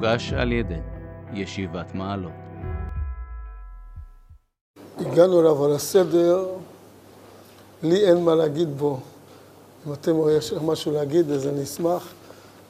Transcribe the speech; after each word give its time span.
מוגש 0.00 0.32
על 0.32 0.52
ידי 0.52 0.74
ישיבת 1.32 1.94
מעלות. 1.94 2.32
הגענו 4.98 5.40
אליו 5.40 5.64
על 5.64 5.72
הסדר, 5.72 6.46
לי 7.82 8.08
אין 8.08 8.24
מה 8.24 8.34
להגיד 8.34 8.78
בו. 8.78 9.00
אם 9.86 9.92
אתם 9.92 10.16
רואים 10.16 10.38
יש 10.38 10.52
לך 10.52 10.62
משהו 10.62 10.92
להגיד, 10.92 11.30
אז 11.30 11.46
אני 11.46 11.62
אשמח. 11.62 12.12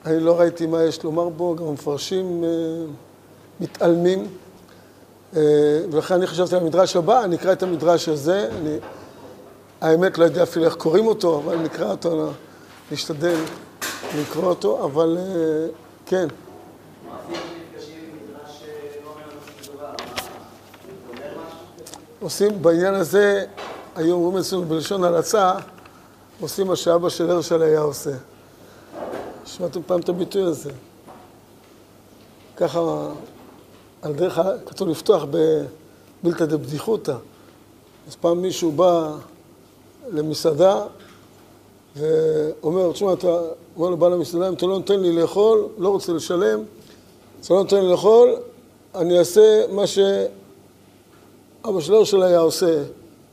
אני 0.06 0.20
לא 0.20 0.40
ראיתי 0.40 0.66
מה 0.66 0.82
יש 0.82 1.04
לומר 1.04 1.28
בו, 1.28 1.56
גם 1.56 1.64
המפרשים 1.64 2.44
אה, 2.44 2.48
מתעלמים. 3.60 4.26
אה, 5.36 5.40
ולכן 5.90 6.14
אני 6.14 6.26
חשבתי 6.26 6.56
על 6.56 6.62
המדרש 6.62 6.96
הבא, 6.96 7.24
אני 7.24 7.36
אקרא 7.36 7.52
את 7.52 7.62
המדרש 7.62 8.08
הזה. 8.08 8.50
אני, 8.60 8.76
האמת, 9.80 10.18
לא 10.18 10.24
יודע 10.24 10.42
אפילו 10.42 10.64
איך 10.64 10.74
קוראים 10.74 11.06
אותו, 11.06 11.38
אבל 11.44 11.56
נקרא 11.56 11.90
אותו, 11.90 12.30
נשתדל 12.92 13.38
לקרוא 14.20 14.44
אותו, 14.44 14.84
אבל 14.84 15.18
אה, 15.20 15.66
כן. 16.06 16.28
עושים 22.20 22.62
בעניין 22.62 22.94
הזה, 22.94 23.44
היו 23.96 24.14
אומרים 24.14 24.36
אצלנו 24.36 24.64
בלשון 24.64 25.04
הלצה, 25.04 25.54
עושים 26.40 26.66
מה 26.66 26.76
שאבא 26.76 27.08
של 27.08 27.30
הרשל 27.30 27.62
היה 27.62 27.80
עושה. 27.80 28.10
שמעתם 29.44 29.80
פעם 29.86 30.00
את 30.00 30.08
הביטוי 30.08 30.42
הזה. 30.42 30.70
ככה, 32.56 33.08
על 34.02 34.12
דרך, 34.12 34.40
כתוב 34.66 34.88
לפתוח 34.88 35.24
בבלתא 35.24 36.44
דבדיחותא. 36.44 37.14
אז 38.08 38.16
פעם 38.16 38.42
מישהו 38.42 38.72
בא 38.72 39.14
למסעדה 40.12 40.84
ואומר, 41.96 42.92
תשמע, 42.92 43.12
אתה 43.12 43.40
אומר 43.76 43.90
לבעל 43.90 44.12
המסעדה, 44.12 44.48
אם 44.48 44.54
אתה 44.54 44.66
לא 44.66 44.78
נותן 44.78 45.00
לי 45.00 45.12
לאכול, 45.12 45.68
לא 45.78 45.88
רוצה 45.88 46.12
לשלם, 46.12 46.62
אתה 47.40 47.54
לא 47.54 47.62
נותן 47.62 47.76
לי 47.76 47.90
לאכול, 47.90 48.36
אני 48.94 49.18
אעשה 49.18 49.64
מה 49.70 49.86
שאבא 51.64 51.80
של 51.80 51.94
הרשל 51.94 52.22
היה 52.22 52.38
עושה, 52.38 52.82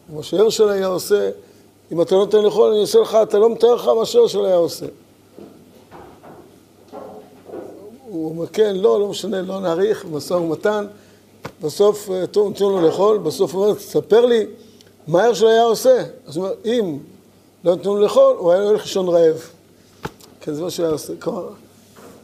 מה 0.10 0.24
שהרשל 0.24 0.70
היה 0.70 0.88
עושה, 0.88 1.30
אם 1.92 2.02
אתה 2.02 2.16
לא 2.16 2.22
נותן 2.22 2.44
לאכול, 2.44 2.72
אני 2.72 2.82
אעשה 2.82 3.00
לך, 3.00 3.18
אתה 3.24 3.40
לא 3.40 3.50
מתאר 3.50 3.76
לך 3.76 3.88
מה 3.88 4.06
שהרשל 4.06 4.46
היה 4.46 4.56
עושה. 4.56 4.86
הוא 8.10 8.30
אומר, 8.30 8.48
כן, 8.48 8.76
לא, 8.76 9.00
לא 9.00 9.08
משנה, 9.08 9.42
לא 9.42 9.60
נאריך, 9.60 10.06
משא 10.12 10.34
ומתן. 10.34 10.86
בסוף, 11.62 12.10
אה, 12.12 12.28
טוב, 12.28 12.48
נותנים 12.48 12.70
לו 12.70 12.82
לאכול, 12.82 13.18
בסוף 13.18 13.54
הוא 13.54 13.66
אומר, 13.66 13.76
תספר 13.76 14.26
לי 14.26 14.46
מה 15.08 15.24
הרשל 15.24 15.48
היה 15.48 15.64
עושה. 15.64 16.04
אז 16.28 16.38
הוא 16.38 16.46
אומר, 16.46 16.56
אם 16.66 16.98
לא 17.64 17.76
נתנו 17.76 17.96
לו 17.96 18.02
לאכול, 18.02 18.36
הוא 18.38 18.52
היה 18.52 18.64
הולך 18.64 18.82
לישון 18.82 19.08
רעב. 19.08 19.50
כן, 20.42 20.54
זה 20.54 20.62
מה 20.62 20.70
שהוא 20.70 20.86
היה 20.86 20.94
עושה. 20.94 21.14
כלומר, 21.20 21.50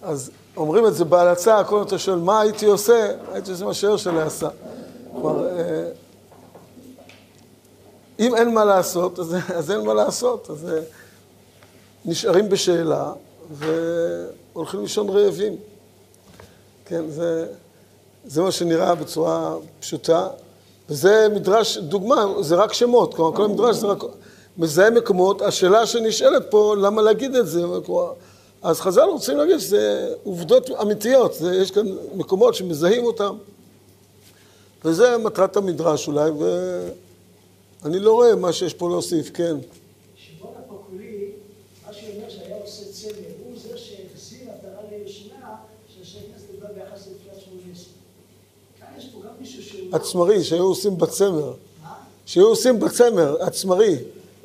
אז 0.02 0.32
אומרים 0.58 0.88
את 0.88 0.96
זה 0.96 1.06
בהלצה, 1.06 1.64
כל 1.64 1.82
אתה 1.82 1.98
שואל, 1.98 2.18
מה 2.18 2.42
הייתי 2.42 2.66
עושה? 2.66 3.12
הייתי 3.34 3.52
עושה 3.52 3.66
מה 3.66 3.74
שהרשל 3.74 4.18
עשה. 4.18 4.50
כלומר, 5.14 5.48
אה, 5.48 5.90
אם 8.20 8.36
אין 8.36 8.54
מה 8.54 8.66
לעשות, 8.66 9.20
אז, 9.20 9.36
אז 9.56 9.72
אין 9.72 9.82
מה 9.82 9.94
לעשות. 9.94 10.50
אז 10.50 10.70
אה, 10.70 10.80
נשארים 12.06 12.50
בשאלה 12.50 13.14
והולכים 13.52 14.82
לישון 14.82 15.10
רעבים. 15.10 15.56
כן, 16.86 17.10
זה, 17.10 17.48
זה 18.26 18.42
מה 18.42 18.52
שנראה 18.52 18.96
בצורה 18.96 19.56
פשוטה. 19.80 20.28
וזה 20.90 21.28
מדרש, 21.36 21.78
דוגמה, 21.78 22.26
זה 22.42 22.56
רק 22.56 22.74
שמות. 22.74 23.14
כלומר, 23.14 23.36
כל 23.36 23.44
המדרש 23.46 23.76
זה 23.76 23.88
רק 23.88 24.04
מזהה 24.58 24.90
מקומות. 24.90 25.42
השאלה 25.42 25.86
שנשאלת 25.86 26.44
פה, 26.50 26.76
למה 26.82 27.02
להגיד 27.02 27.36
את 27.36 27.48
זה? 27.48 27.62
אז 28.62 28.82
חז"ל 28.82 29.02
רוצים 29.02 29.38
להגיד 29.38 29.58
שזה 29.60 30.14
עובדות 30.24 30.70
אמיתיות. 30.82 31.34
זה, 31.34 31.56
יש 31.56 31.72
כאן 31.72 31.86
מקומות 32.16 32.56
שמזהים 32.56 33.06
אותם. 33.06 33.36
וזה 34.86 35.18
מטרת 35.18 35.58
המדרש 35.58 36.08
אולי, 36.08 36.32
ואני 37.84 38.00
לא 38.00 38.12
רואה 38.14 38.36
מה 38.36 38.54
שיש 38.54 38.74
פה 38.74 38.90
להוסיף, 38.90 39.30
כן. 39.34 39.56
שמעון 40.16 40.54
הפקולי, 40.60 41.32
מה 41.88 41.94
שאומר 41.94 42.30
שהיה 42.30 42.56
עושה 42.62 42.84
צמר, 42.92 43.12
הוא 43.46 43.54
זה 43.56 43.78
שהחזיר 43.78 44.40
עטרה 44.50 44.82
ליושנה, 44.92 45.56
שהשם 45.88 46.20
כנסת 46.20 46.52
דיבר 46.52 46.68
ביחס 46.76 47.08
לתפילת 47.08 47.42
שמונה 47.46 47.62
עשרה. 47.74 47.94
כאן 48.80 48.88
יש 48.98 49.10
פה 49.14 49.20
גם 49.20 49.34
מישהו 49.40 49.64
שהוא... 49.64 49.96
הצמרי, 49.96 50.44
שהיו 50.44 50.64
עושים 50.64 50.98
בצמר. 50.98 51.54
שהיו 52.26 52.48
עושים 52.48 52.80
בצמר, 52.80 53.44
הצמרי. 53.44 53.98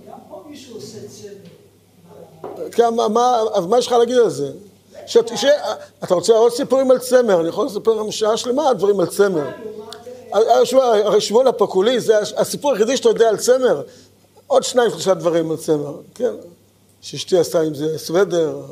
גם 0.08 0.18
פה 0.28 0.44
מישהו 0.48 0.74
עושה 0.74 0.98
צמר. 1.08 2.70
כן, 2.72 2.94
מה, 2.94 3.08
מה, 3.08 3.40
אז 3.54 3.66
מה 3.66 3.78
יש 3.78 3.86
לך 3.86 3.92
להגיד 3.92 4.16
על 4.16 4.30
זה? 4.30 4.52
ש, 5.06 5.16
ש, 5.36 5.44
אתה 6.04 6.14
רוצה 6.14 6.32
עוד 6.32 6.52
סיפורים 6.52 6.90
על 6.90 6.98
צמר, 6.98 7.40
אני 7.40 7.48
יכול 7.48 7.66
לספר 7.66 7.98
גם 7.98 8.10
שעה 8.10 8.36
שלמה 8.36 8.74
דברים 8.74 9.00
על 9.00 9.06
צמר. 9.06 9.50
שמע, 10.64 10.84
הרי 10.84 11.20
שמעון 11.20 11.46
הפקולי, 11.46 12.00
זה 12.00 12.18
הסיפור 12.18 12.72
היחידי 12.72 12.96
שאתה 12.96 13.08
יודע 13.08 13.28
על 13.28 13.36
צמר. 13.36 13.82
עוד 14.46 14.62
שניים, 14.62 14.90
שלושה 14.90 15.14
דברים 15.14 15.50
על 15.50 15.56
צמר, 15.56 15.96
כן? 16.14 16.32
שאשתי 17.00 17.38
עשתה 17.38 17.60
עם 17.60 17.74
זה 17.74 17.98
סוודר. 17.98 18.62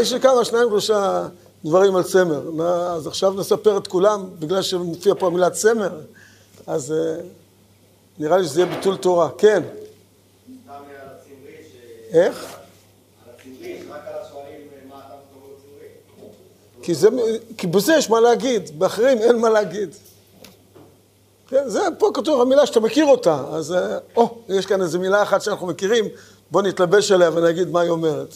יש 0.00 0.12
לי 0.12 0.20
כמה, 0.20 0.44
שניים, 0.44 0.68
שלושה 0.68 1.28
דברים 1.64 1.96
על 1.96 2.02
צמר. 2.02 2.64
אז 2.66 3.06
עכשיו 3.06 3.32
נספר 3.32 3.76
את 3.76 3.86
כולם, 3.86 4.30
בגלל 4.38 4.62
שמופיע 4.62 5.14
פה 5.18 5.26
המילה 5.26 5.50
צמר, 5.50 6.00
אז 6.66 6.90
uh, 6.90 7.22
נראה 8.18 8.38
לי 8.38 8.44
שזה 8.44 8.60
יהיה 8.60 8.76
ביטול 8.76 8.96
תורה. 8.96 9.28
כן. 9.38 9.62
איך? 12.12 12.56
כי, 16.82 16.94
זה, 16.94 17.08
כי 17.58 17.66
בזה 17.66 17.94
יש 17.94 18.10
מה 18.10 18.20
להגיד, 18.20 18.78
באחרים 18.78 19.18
אין 19.18 19.36
מה 19.36 19.48
להגיד. 19.48 19.94
כן, 21.50 21.68
זה 21.68 21.80
פה 21.98 22.10
כתוב 22.14 22.40
המילה 22.40 22.66
שאתה 22.66 22.80
מכיר 22.80 23.06
אותה, 23.06 23.44
אז 23.50 23.74
או, 24.16 24.38
יש 24.48 24.66
כאן 24.66 24.82
איזו 24.82 25.00
מילה 25.00 25.22
אחת 25.22 25.42
שאנחנו 25.42 25.66
מכירים, 25.66 26.04
בוא 26.50 26.62
נתלבש 26.62 27.12
עליה 27.12 27.30
ונגיד 27.34 27.70
מה 27.70 27.80
היא 27.80 27.90
אומרת. 27.90 28.34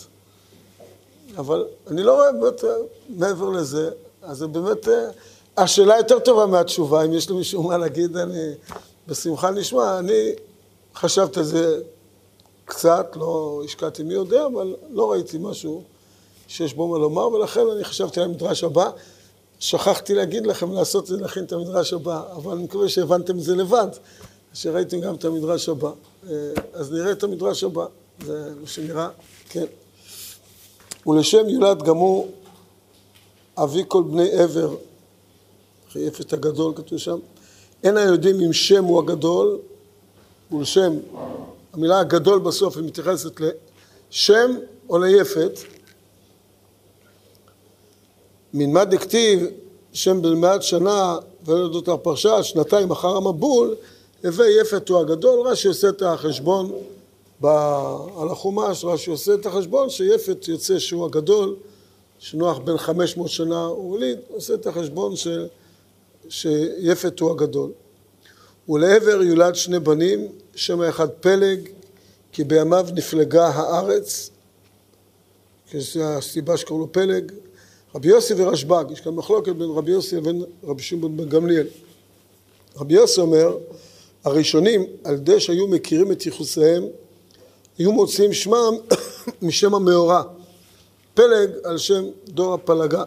אבל 1.37 1.67
אני 1.91 2.03
לא 2.03 2.15
רואה 2.15 2.33
באמת 2.33 2.65
מעבר 3.09 3.51
לזה, 3.51 3.91
אז 4.23 4.39
זה 4.39 4.47
באמת, 4.47 4.89
השאלה 5.57 5.97
יותר 5.97 6.19
טובה 6.19 6.47
מהתשובה, 6.47 7.05
אם 7.05 7.13
יש 7.13 7.31
למישהו 7.31 7.63
מה 7.63 7.79
להגיד, 7.79 8.17
אני 8.17 8.53
בשמחה 9.07 9.51
נשמע. 9.51 9.99
אני 9.99 10.33
חשבתי 10.95 11.39
על 11.39 11.45
זה 11.45 11.81
קצת, 12.65 13.07
לא 13.17 13.63
השקעתי 13.65 14.03
מי 14.03 14.15
יודע, 14.15 14.47
אבל 14.47 14.75
לא 14.91 15.13
ראיתי 15.13 15.39
משהו 15.41 15.83
שיש 16.49 16.75
בו 16.75 16.89
מה 16.89 16.99
לומר, 16.99 17.29
ולכן 17.29 17.61
אני 17.77 17.85
חשבתי 17.85 18.21
על 18.21 18.27
המדרש 18.27 18.65
הבא. 18.65 18.91
שכחתי 19.59 20.15
להגיד 20.15 20.47
לכם 20.47 20.73
לעשות 20.73 21.07
זה, 21.07 21.17
להכין 21.17 21.45
את 21.45 21.53
המדרש 21.53 21.93
הבא, 21.93 22.23
אבל 22.37 22.53
אני 22.53 22.65
מקווה 22.65 22.89
שהבנתם 22.89 23.39
את 23.39 23.43
זה 23.43 23.57
לבד, 23.57 23.89
שראיתם 24.55 25.01
גם 25.01 25.15
את 25.15 25.25
המדרש 25.25 25.69
הבא. 25.69 25.91
אז 26.73 26.93
נראה 26.93 27.13
את 27.13 27.23
המדרש 27.23 27.65
הבא, 27.65 27.87
זה 28.25 28.51
מה 28.61 28.67
שנראה, 28.67 29.09
כן. 29.49 29.65
ולשם 31.07 31.49
יולד 31.49 31.83
גם 31.83 31.97
הוא 31.97 32.29
אבי 33.59 33.85
כל 33.89 34.03
בני 34.03 34.31
עבר, 34.31 34.75
אחרי 35.89 36.03
יפת 36.03 36.33
הגדול 36.33 36.73
כתוב 36.77 36.99
שם, 36.99 37.19
אין 37.85 37.97
היודעים 37.97 38.41
אם 38.41 38.53
שם 38.53 38.85
הוא 38.85 38.99
הגדול, 38.99 39.59
ולשם, 40.53 40.93
המילה 41.73 42.01
הגדול 42.01 42.39
בסוף 42.39 42.77
היא 42.77 42.85
מתייחסת 42.85 43.41
לשם 44.11 44.57
או 44.89 44.99
ליפת, 44.99 45.59
מלמד 48.55 48.87
דכתיב 48.91 49.47
שם 49.93 50.23
במעט 50.23 50.63
שנה 50.63 51.17
ולדות 51.45 51.89
הפרשה, 51.89 52.43
שנתיים 52.43 52.91
אחר 52.91 53.17
המבול, 53.17 53.75
הווה 54.25 54.47
יפת 54.61 54.89
הוא 54.89 55.01
הגדול, 55.01 55.49
רש"י 55.49 55.69
עושה 55.69 55.89
את 55.89 56.03
החשבון 56.03 56.73
ב... 57.41 57.47
על 58.21 58.29
החומש, 58.31 58.85
רש"י 58.85 59.11
עושה 59.11 59.35
את 59.35 59.47
החשבון 59.47 59.91
שיפת 59.91 60.49
יוצא 60.49 60.79
שהוא 60.79 61.05
הגדול, 61.06 61.56
שנוח 62.19 62.59
בין 62.59 62.79
500 62.79 63.31
שנה 63.31 63.65
הוא 63.65 63.91
הוליד, 63.91 64.19
עושה 64.29 64.55
את 64.55 64.67
החשבון 64.67 65.17
ש... 65.17 65.29
שיפת 66.29 67.21
הוא 67.21 67.31
הגדול. 67.31 67.71
ולעבר 68.69 69.23
יולד 69.23 69.55
שני 69.55 69.79
בנים, 69.79 70.29
שם 70.55 70.81
האחד 70.81 71.09
פלג, 71.09 71.69
כי 72.33 72.45
בימיו 72.45 72.87
נפלגה 72.95 73.47
הארץ, 73.47 74.31
זו 75.79 76.03
הסיבה 76.03 76.57
שקראו 76.57 76.79
לו 76.79 76.93
פלג, 76.93 77.33
רבי 77.94 78.08
יוסי 78.08 78.35
ורשב"ג, 78.37 78.85
יש 78.91 79.00
כאן 79.00 79.14
מחלוקת 79.14 79.52
בין 79.52 79.70
רבי 79.70 79.93
יוסי 79.93 80.17
לבין 80.17 80.43
רבי 80.64 80.82
שמעון 80.82 81.17
בן 81.17 81.29
גמליאל. 81.29 81.67
רבי 82.76 82.94
יוסי 82.94 83.20
אומר, 83.20 83.56
הראשונים, 84.25 84.87
על 85.05 85.14
ידי 85.14 85.41
שהיו 85.41 85.69
מכירים 85.69 86.12
את 86.12 86.26
ייחוסיהם, 86.26 86.85
היו 87.79 87.93
מוציאים 87.93 88.32
שמם 88.32 88.75
משם 89.43 89.75
המאורע. 89.75 90.23
פלג 91.14 91.50
על 91.64 91.79
שם 91.79 92.05
דור 92.25 92.55
הפלגה. 92.55 93.05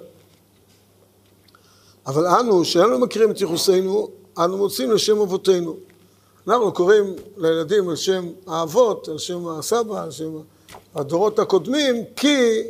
אבל 2.08 2.28
אנו, 2.28 2.66
שאיננו 2.66 3.00
מכירים 3.00 3.32
את 3.32 3.42
ייחוסינו, 3.42 4.10
אנו 4.38 4.58
מוצאים 4.58 4.92
לשם 4.92 5.20
אבותינו. 5.20 5.78
אנחנו 6.48 6.74
קוראים 6.74 7.16
לילדים 7.38 7.90
על 7.90 7.96
שם 7.96 8.30
האבות, 8.48 9.08
על 9.08 9.18
שם 9.18 9.48
הסבא, 9.48 10.04
על 10.04 10.12
שם 10.12 10.38
הדורות 10.96 11.40
הקודמים, 11.40 11.96
כי 12.16 12.62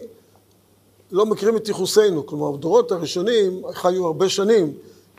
לא 1.11 1.25
מכירים 1.25 1.57
את 1.57 1.67
ייחוסינו, 1.67 2.25
כלומר, 2.25 2.51
בדורות 2.51 2.91
הראשונים 2.91 3.61
חיו 3.73 4.05
הרבה 4.05 4.29
שנים, 4.29 4.73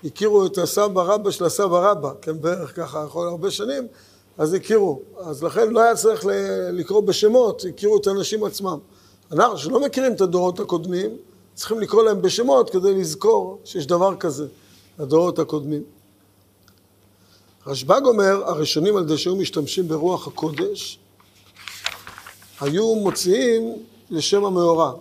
הכירו 0.04 0.46
את 0.46 0.58
הסבא 0.58 1.02
רבא 1.02 1.30
של 1.30 1.44
הסבא 1.44 1.90
רבא, 1.90 2.12
כן, 2.22 2.40
בערך 2.40 2.76
ככה, 2.76 3.04
יכול 3.06 3.28
הרבה 3.28 3.50
שנים, 3.50 3.86
אז 4.38 4.54
הכירו. 4.54 5.00
אז 5.18 5.42
לכן 5.42 5.70
לא 5.70 5.80
היה 5.80 5.96
צריך 5.96 6.26
לקרוא 6.72 7.00
בשמות, 7.00 7.64
הכירו 7.68 7.96
את 7.96 8.06
האנשים 8.06 8.44
עצמם. 8.44 8.78
אנחנו, 9.32 9.58
שלא 9.58 9.80
מכירים 9.80 10.12
את 10.12 10.20
הדורות 10.20 10.60
הקודמים, 10.60 11.10
צריכים 11.54 11.80
לקרוא 11.80 12.02
להם 12.02 12.22
בשמות 12.22 12.70
כדי 12.70 12.94
לזכור 12.94 13.58
שיש 13.64 13.86
דבר 13.86 14.16
כזה, 14.16 14.46
לדורות 14.98 15.38
הקודמים. 15.38 15.82
רשב"ג 17.66 18.00
אומר, 18.04 18.42
הראשונים 18.44 18.96
על 18.96 19.02
ידי 19.02 19.18
שהיו 19.18 19.36
משתמשים 19.36 19.88
ברוח 19.88 20.26
הקודש, 20.26 20.98
היו 22.60 22.94
מוציאים 22.94 23.76
לשם 24.10 24.44
המאורע. 24.44 24.92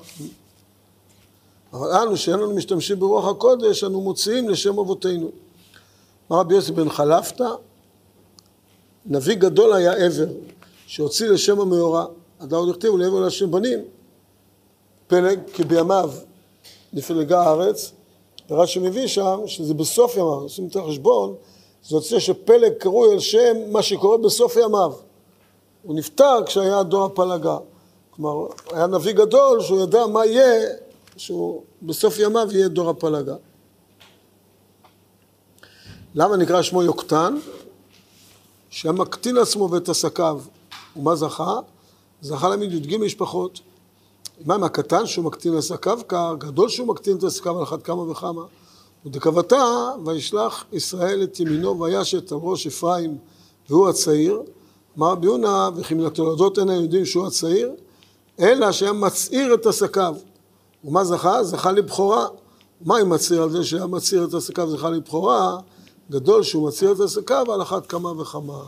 אבל 1.74 1.92
אנו, 1.92 2.18
שאין 2.18 2.40
לנו 2.40 2.56
משתמשים 2.56 3.00
ברוח 3.00 3.28
הקודש, 3.28 3.84
אנו 3.84 4.02
מוציאים 4.02 4.50
לשם 4.50 4.80
אבותינו. 4.80 5.32
אמר 6.32 6.40
רבי 6.40 6.56
יוסי 6.56 6.72
בן 6.72 6.90
חלפתא, 6.90 7.50
נביא 9.06 9.36
גדול 9.36 9.74
היה 9.74 9.94
עבר, 9.94 10.28
שהוציא 10.88 11.30
לשם 11.30 11.60
המאורע. 11.60 12.06
אדם 12.40 12.58
עוד 12.58 12.70
הכתיבו 12.70 12.98
לעבר 12.98 13.20
להשם 13.20 13.52
בנים. 13.52 13.80
פלג, 15.08 15.40
כי 15.54 15.64
בימיו 15.64 16.12
נפלגה 16.94 17.42
הארץ, 17.42 17.92
ורש"י 18.50 18.80
מביא 18.80 19.08
שם 19.08 19.40
שזה 19.46 19.74
בסוף 19.74 20.16
ימיו, 20.16 20.34
עושים 20.34 20.68
את 20.68 20.76
החשבון, 20.76 21.36
זה 21.84 21.96
יוצא 21.96 22.20
שפלג 22.20 22.74
קרוי 22.74 23.12
על 23.12 23.20
שם 23.20 23.56
מה 23.72 23.82
שקורה 23.82 24.18
בסוף 24.18 24.56
ימיו. 24.56 24.94
הוא 25.84 25.96
נפטר 25.96 26.46
כשהיה 26.46 26.84
דור 26.84 27.06
הפלגה. 27.06 27.58
כלומר, 28.12 28.48
היה 28.72 28.88
נביא 28.88 29.14
גדול 29.14 29.62
שהוא 29.62 29.84
ידע 29.84 30.06
מה 30.06 30.26
יהיה, 30.26 30.70
שהוא 31.18 31.64
בסוף 31.82 32.20
ימיו 32.20 32.48
יהיה 32.52 32.68
דור 32.68 32.90
הפלגה. 32.90 33.36
למה 36.16 36.38
נקרא 36.38 36.62
שמו 36.62 36.84
יוקטן? 36.84 37.38
שהיה 38.70 38.94
מקטין 38.94 39.38
עצמו 39.38 39.72
ואת 39.72 39.90
עסקיו. 39.90 40.42
ומה 40.96 41.16
זכה? 41.16 41.60
זכה 42.22 42.50
להעמיד 42.50 42.74
י"ג 42.74 42.98
משפחות. 42.98 43.60
מה 44.46 44.56
עם 44.56 44.64
הקטן 44.64 45.06
שהוא 45.06 45.26
מקטין 45.26 45.58
עסקיו? 45.58 46.00
כגדול 46.08 46.70
שהוא 46.70 46.88
מקטין 46.88 47.18
את 47.18 47.24
עסקיו 47.24 47.58
על 47.58 47.64
אחת 47.64 47.84
כמה 47.84 48.12
וכמה. 48.12 48.42
ודקבתה, 49.06 49.92
וישלח 50.06 50.66
ישראל 50.74 51.24
את 51.24 51.40
ימינו 51.40 51.80
וישת 51.80 52.32
על 52.32 52.38
ראש 52.42 52.68
אפרים 52.68 53.18
והוא 53.70 53.90
הצעיר. 53.90 54.42
אמר 54.98 55.12
רבי 55.12 55.26
יונה, 55.26 55.70
וכי 55.76 55.94
מן 55.94 56.06
התולדות 56.06 56.60
אין 56.60 56.70
היהודים 56.70 57.06
שהוא 57.06 57.28
הצעיר, 57.28 57.72
אלא 58.40 58.72
שהיה 58.72 58.94
מצעיר 58.94 59.54
את 59.54 59.66
עסקיו. 59.66 60.16
ומה 60.88 61.04
זכה? 61.04 61.44
זכה 61.44 61.72
לבכורה. 61.72 62.28
מה 62.82 63.02
אם 63.02 63.10
מצעיר 63.10 63.44
על 63.44 63.50
זה 63.50 63.64
שהיה 63.64 63.86
מצעיר 63.86 64.26
את 64.26 64.34
עסקיו 64.34 64.70
זכה 64.70 64.90
לבכורה? 64.90 65.58
גדול 66.12 66.44
שהוא 66.44 66.68
מצעיר 66.68 66.92
את 66.92 67.00
עסקיו 67.00 67.54
על 67.54 67.62
אחת 67.62 67.88
כמה 67.88 68.22
וכמה. 68.22 68.64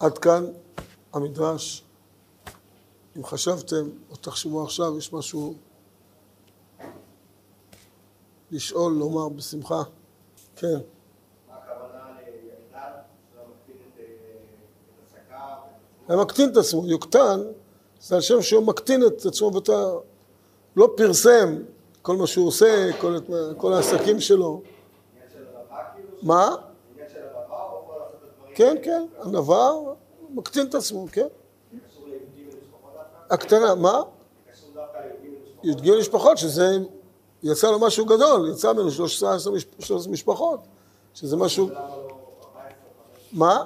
עד 0.00 0.18
כאן 0.18 0.46
המדרש. 1.12 1.84
אם 3.16 3.24
חשבתם 3.24 3.88
או 4.10 4.16
תחשבו 4.16 4.62
עכשיו, 4.62 4.98
יש 4.98 5.12
משהו 5.12 5.54
לשאול, 8.50 8.92
לומר 8.92 9.28
בשמחה. 9.28 9.82
כן. 10.56 10.78
מקטין 16.08 16.52
את 16.52 16.56
עצמו, 16.56 16.86
יוקטן, 16.86 17.40
זה 18.00 18.14
על 18.14 18.20
שם 18.20 18.42
שהוא 18.42 18.66
מקטין 18.66 19.06
את 19.06 19.26
עצמו 19.26 19.50
ואתה 19.54 19.92
לא 20.76 20.88
פרסם 20.96 21.56
כל 22.02 22.16
מה 22.16 22.26
שהוא 22.26 22.48
עושה, 22.48 22.90
כל, 23.00 23.16
כל 23.56 23.72
העסקים 23.72 24.20
שלו. 24.20 24.62
מה? 26.22 26.56
כן, 28.54 28.76
כן, 28.82 29.06
הנבר 29.18 29.94
מקטין 30.30 30.66
את 30.66 30.74
עצמו, 30.74 31.06
כן. 31.12 31.26
הקטנה, 33.30 33.74
מה? 33.74 34.02
י"ג 35.62 35.90
משפחות, 35.98 36.38
שזה 36.38 36.78
יצא 37.42 37.70
לו 37.70 37.78
משהו 37.78 38.06
גדול, 38.06 38.50
יצא 38.50 38.72
ממנו 38.72 38.90
13 38.90 39.52
משפחות, 40.10 40.60
שזה 41.14 41.36
משהו... 41.36 41.70
מה? 43.32 43.64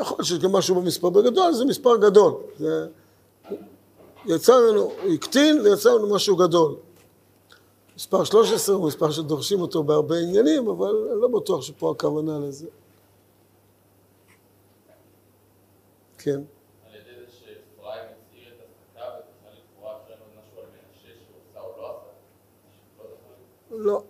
יכול 0.00 0.16
להיות 0.18 0.26
שיש 0.26 0.38
גם 0.38 0.52
משהו 0.52 0.74
במספר 0.74 1.10
בגדול, 1.10 1.52
זה 1.52 1.64
מספר 1.64 1.96
גדול. 1.96 2.34
זה... 2.58 2.86
יצא 4.26 4.52
ממנו, 4.60 4.80
הוא 4.80 5.14
הקטין 5.14 5.60
ויצא 5.60 5.90
ממנו 5.92 6.14
משהו 6.14 6.36
גדול. 6.36 6.76
מספר 7.96 8.24
13 8.24 8.76
הוא 8.76 8.86
מספר 8.86 9.10
שדורשים 9.10 9.60
אותו 9.60 9.82
בהרבה 9.82 10.18
עניינים, 10.18 10.68
אבל 10.68 11.08
אני 11.12 11.20
לא 11.20 11.28
בטוח 11.28 11.62
שפה 11.62 11.90
הכוונה 11.90 12.38
לזה. 12.38 12.66
כן. 16.18 16.40
לא. 23.70 24.02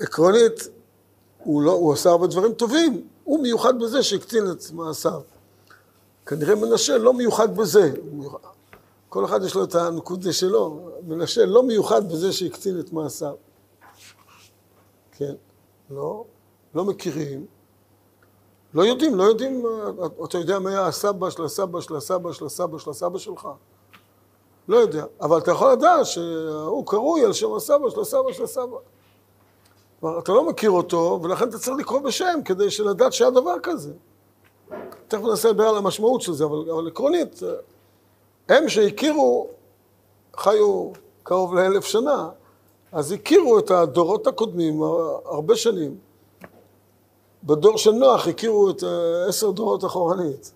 עקרונית, 0.00 0.68
הוא, 1.38 1.62
לא, 1.62 1.72
הוא 1.72 1.92
עשה 1.92 2.10
הרבה 2.10 2.26
דברים 2.26 2.52
טובים, 2.52 3.08
הוא 3.24 3.42
מיוחד 3.42 3.78
בזה 3.78 4.02
שהקטין 4.02 4.44
את 4.50 4.70
מעשיו. 4.72 5.20
כנראה 6.26 6.54
מנשה 6.54 6.98
לא 6.98 7.14
מיוחד 7.14 7.56
בזה. 7.56 7.92
כל 9.08 9.24
אחד 9.24 9.44
יש 9.44 9.54
לו 9.54 9.64
את 9.64 9.74
הנקודה 9.74 10.32
שלו. 10.32 10.90
מנשה 11.06 11.46
לא 11.46 11.62
מיוחד 11.62 12.12
בזה 12.12 12.32
שהקטין 12.32 12.80
את 12.80 12.92
מעשיו. 12.92 13.34
כן, 15.12 15.34
לא, 15.90 16.24
לא 16.74 16.84
מכירים. 16.84 17.46
לא 18.74 18.82
יודעים, 18.82 19.14
לא 19.14 19.22
יודעים, 19.22 19.64
אתה 20.24 20.38
יודע 20.38 20.58
מה 20.58 20.70
היה 20.70 20.86
הסבא 20.86 21.30
של 21.30 21.44
הסבא 21.44 21.80
של 21.80 21.96
הסבא 21.96 22.32
של 22.32 22.46
הסבא 22.46 22.78
של 22.78 22.90
הסבא 22.90 23.18
שלך? 23.18 23.48
לא 24.68 24.76
יודע, 24.76 25.04
אבל 25.20 25.38
אתה 25.38 25.50
יכול 25.50 25.72
לדעת 25.72 26.06
שהוא 26.06 26.86
קרוי 26.86 27.24
על 27.24 27.32
שם 27.32 27.54
הסבא 27.54 27.90
של 27.90 28.00
הסבא 28.00 28.32
של 28.32 28.44
הסבא. 28.44 28.76
אתה 30.18 30.32
לא 30.32 30.48
מכיר 30.48 30.70
אותו, 30.70 31.20
ולכן 31.22 31.48
אתה 31.48 31.58
צריך 31.58 31.76
לקרוא 31.78 32.00
בשם 32.00 32.40
כדי 32.44 32.70
שלדעת 32.70 33.12
שהיה 33.12 33.30
דבר 33.30 33.54
כזה. 33.62 33.92
תכף 35.12 35.22
ננסה 35.22 35.48
לדבר 35.48 35.64
על 35.64 35.76
המשמעות 35.76 36.20
של 36.20 36.32
זה, 36.32 36.44
אבל, 36.44 36.70
אבל 36.70 36.88
עקרונית, 36.88 37.40
הם 38.48 38.68
שהכירו, 38.68 39.48
חיו 40.36 40.90
קרוב 41.22 41.54
לאלף 41.54 41.84
שנה, 41.84 42.28
אז 42.92 43.12
הכירו 43.12 43.58
את 43.58 43.70
הדורות 43.70 44.26
הקודמים 44.26 44.82
הרבה 45.24 45.56
שנים. 45.56 45.98
בדור 47.44 47.78
של 47.78 47.90
נוח 47.90 48.28
הכירו 48.28 48.70
את 48.70 48.82
עשר 49.28 49.50
דורות 49.50 49.84
אחורנית. 49.84 50.52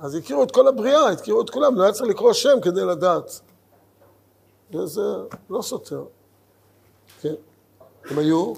אז 0.00 0.14
הכירו 0.14 0.42
את 0.42 0.50
כל 0.50 0.68
הבריאה, 0.68 1.08
הכירו 1.08 1.40
את 1.40 1.50
כולם, 1.50 1.74
לא 1.74 1.82
היה 1.82 1.92
צריך 1.92 2.10
לקרוא 2.10 2.32
שם 2.32 2.60
כדי 2.62 2.84
לדעת. 2.84 3.40
וזה 4.74 5.02
לא 5.50 5.62
סותר. 5.62 6.04
כן. 7.20 7.34
הם 8.04 8.18
היו? 8.18 8.52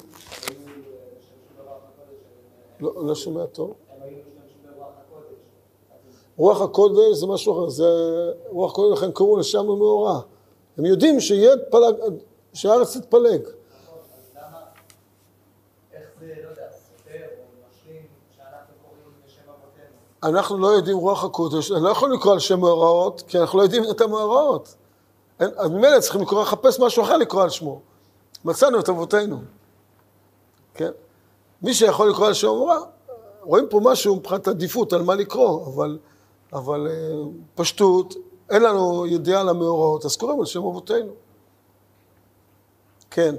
לא, 2.81 3.07
לא 3.07 3.15
שומע 3.15 3.47
טוב. 3.47 3.75
רוח 6.41 6.61
הקודש 6.61 7.17
זה 7.17 7.27
משהו 7.27 7.53
אחר, 7.53 7.69
זה 7.69 7.89
רוח 8.49 8.73
הקודש, 8.73 8.99
לכן 8.99 9.13
קראו 9.13 9.37
לשם 9.37 9.59
המאורע. 9.59 10.21
הם 10.79 10.85
יודעים 10.87 11.21
שיהיה 11.21 11.51
פלג, 11.71 11.95
שהארץ 12.55 12.97
תתפלג. 12.97 13.41
אנחנו 20.23 20.59
לא 20.59 20.67
יודעים 20.67 20.97
רוח 20.97 21.25
הקודש, 21.25 21.73
אני 21.73 21.83
לא 21.83 21.89
יכול 21.89 22.15
לקרוא 22.15 22.33
על 22.33 22.39
שם 22.39 22.61
מאורעות, 22.61 23.23
כי 23.29 23.39
אנחנו 23.39 23.59
לא 23.59 23.63
יודעים 23.63 23.83
את 23.91 24.01
המאורעות. 24.01 24.75
אז 25.39 25.71
ממילא 25.71 26.01
צריכים 26.01 26.21
לקרוא, 26.21 26.43
לחפש 26.43 26.81
משהו 26.81 27.03
אחר 27.03 27.17
לקרוא 27.17 27.43
על 27.43 27.51
שמו. 27.51 27.81
מצאנו 28.45 28.81
את 28.81 28.89
אבותינו. 28.89 29.39
כן? 30.75 30.91
מי 31.63 31.75
שיכול 31.75 32.11
לקרוא 32.11 32.27
על 32.27 32.35
שם 32.35 32.47
מאורע, 32.47 32.79
רואים 33.41 33.67
פה 33.71 33.81
משהו 33.83 34.17
מבחינת 34.17 34.49
עדיפות 34.49 34.93
על 34.93 35.03
מה 35.03 35.15
לקרוא, 35.15 35.67
אבל, 35.67 35.99
אבל 36.53 36.89
אה, 36.91 36.95
פשטות, 37.55 38.15
אין 38.51 38.63
לנו 38.63 39.07
ידיעה 39.07 39.41
על 39.41 39.49
המאורעות, 39.49 40.05
אז 40.05 40.17
קוראים 40.17 40.41
על 40.41 40.47
שם 40.47 40.59
אבותינו. 40.59 41.13
כן. 43.11 43.35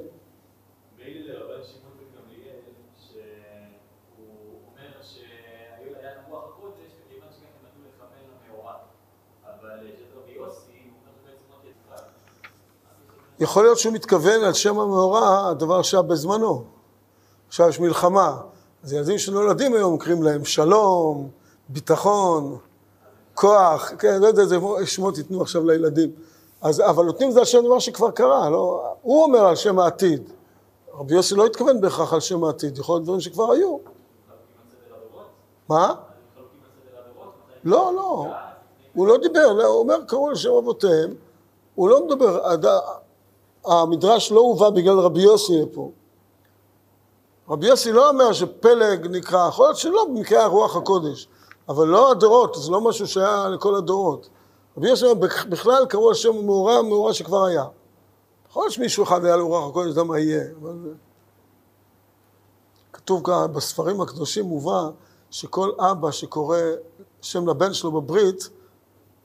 יכול 13.42 13.64
להיות 13.64 13.80
שהוא 13.80 13.94
מתכוון 13.94 14.44
על 14.44 14.54
שם 14.54 14.80
המאורע, 14.80 15.48
הדבר 15.50 15.82
שהיה 15.82 16.04
בזמנו. 16.04 16.64
עכשיו 17.48 17.70
יש 17.70 17.80
מלחמה, 17.80 18.42
אז 18.84 18.94
ילדים 18.94 19.18
שנולדים 19.18 19.74
היום 19.74 20.00
קוראים 20.00 20.24
להם 20.24 20.46
שלום, 20.46 21.30
ביטחון. 21.70 22.58
כוח, 23.34 23.92
כן, 24.00 24.22
לא 24.22 24.28
יודע 24.28 24.42
איזה 24.42 24.58
שמות 24.86 25.18
ייתנו 25.18 25.42
עכשיו 25.42 25.66
לילדים. 25.66 26.12
אז, 26.62 26.82
אבל 26.82 27.06
נותנים 27.06 27.32
זה 27.32 27.40
על 27.40 27.46
שם 27.46 27.66
דבר 27.66 27.80
שכבר 27.80 28.12
קרה, 28.12 28.50
לא, 28.50 28.84
הוא 29.02 29.24
אומר 29.24 29.40
על 29.40 29.56
שם 29.56 29.80
העתיד. 29.80 30.30
רבי 30.94 31.14
יוסי 31.14 31.36
לא 31.36 31.46
התכוון 31.46 31.82
בהכרח 31.82 32.14
על 32.14 32.20
שם 32.20 32.44
העתיד, 32.44 32.78
יכול 32.78 32.96
להיות 32.96 33.04
דברים 33.04 33.20
שכבר 33.20 33.52
היו. 33.52 33.78
מה? 35.70 35.94
לא, 37.64 37.92
לא. 37.96 38.26
הוא 38.94 39.08
לא 39.08 39.18
דיבר, 39.18 39.54
לא, 39.54 39.66
הוא 39.66 39.80
אומר, 39.80 39.98
קראו 40.08 40.28
על 40.28 40.36
שם 40.36 40.50
אבותיהם, 40.50 41.14
הוא 41.76 41.90
לא 41.90 42.06
מדבר. 42.06 42.56
המדרש 43.66 44.32
לא 44.32 44.40
הובא 44.40 44.70
בגלל 44.70 45.00
רבי 45.00 45.22
יוסי 45.22 45.54
פה. 45.74 45.92
רבי 47.50 47.68
יוסי 47.68 47.92
לא 47.92 48.10
אומר 48.10 48.34
שפלג 48.34 49.08
נקרא, 49.08 49.48
יכול 49.48 49.66
להיות 49.66 49.78
שלא 49.78 50.06
במקרה 50.10 50.44
הרוח 50.44 50.76
הקודש, 50.76 51.28
אבל 51.72 51.88
לא 51.88 52.12
הדורות, 52.12 52.56
זה 52.60 52.72
לא 52.72 52.82
משהו 52.82 53.08
שהיה 53.08 53.50
לכל 53.50 53.76
הדורות. 53.76 54.30
רבי 54.78 54.90
יוסי 54.90 55.06
אומר, 55.06 55.28
בכלל 55.50 55.86
קראו 55.86 56.10
על 56.10 56.16
שם 56.16 56.46
מאורע, 56.46 56.82
מאורע 56.82 57.14
שכבר 57.14 57.46
היה. 57.46 57.66
יכול 58.50 58.64
להיות 58.64 58.74
שמישהו 58.74 59.04
אחד 59.04 59.26
היה 59.26 59.36
לו 59.36 59.48
רוח 59.48 59.70
הקודש, 59.70 59.88
יודע 59.88 60.04
מה 60.04 60.20
יהיה, 60.20 60.44
אבל... 60.62 60.94
כתוב 62.94 63.26
כאן, 63.26 63.54
בספרים 63.54 64.02
הקדושים 64.02 64.46
מובא 64.46 64.90
שכל 65.30 65.72
אבא 65.80 66.12
שקורא 66.12 66.58
שם 67.22 67.50
לבן 67.50 67.74
שלו 67.74 67.92
בברית, 67.92 68.50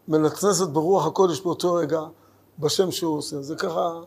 מנצנצת 0.08 0.68
ברוח 0.68 1.06
הקודש 1.06 1.40
באותו 1.40 1.74
רגע, 1.74 2.00
בשם 2.58 2.90
שהוא 2.90 3.18
עושה. 3.18 3.42
זה 3.42 3.56
ככה 3.56 4.00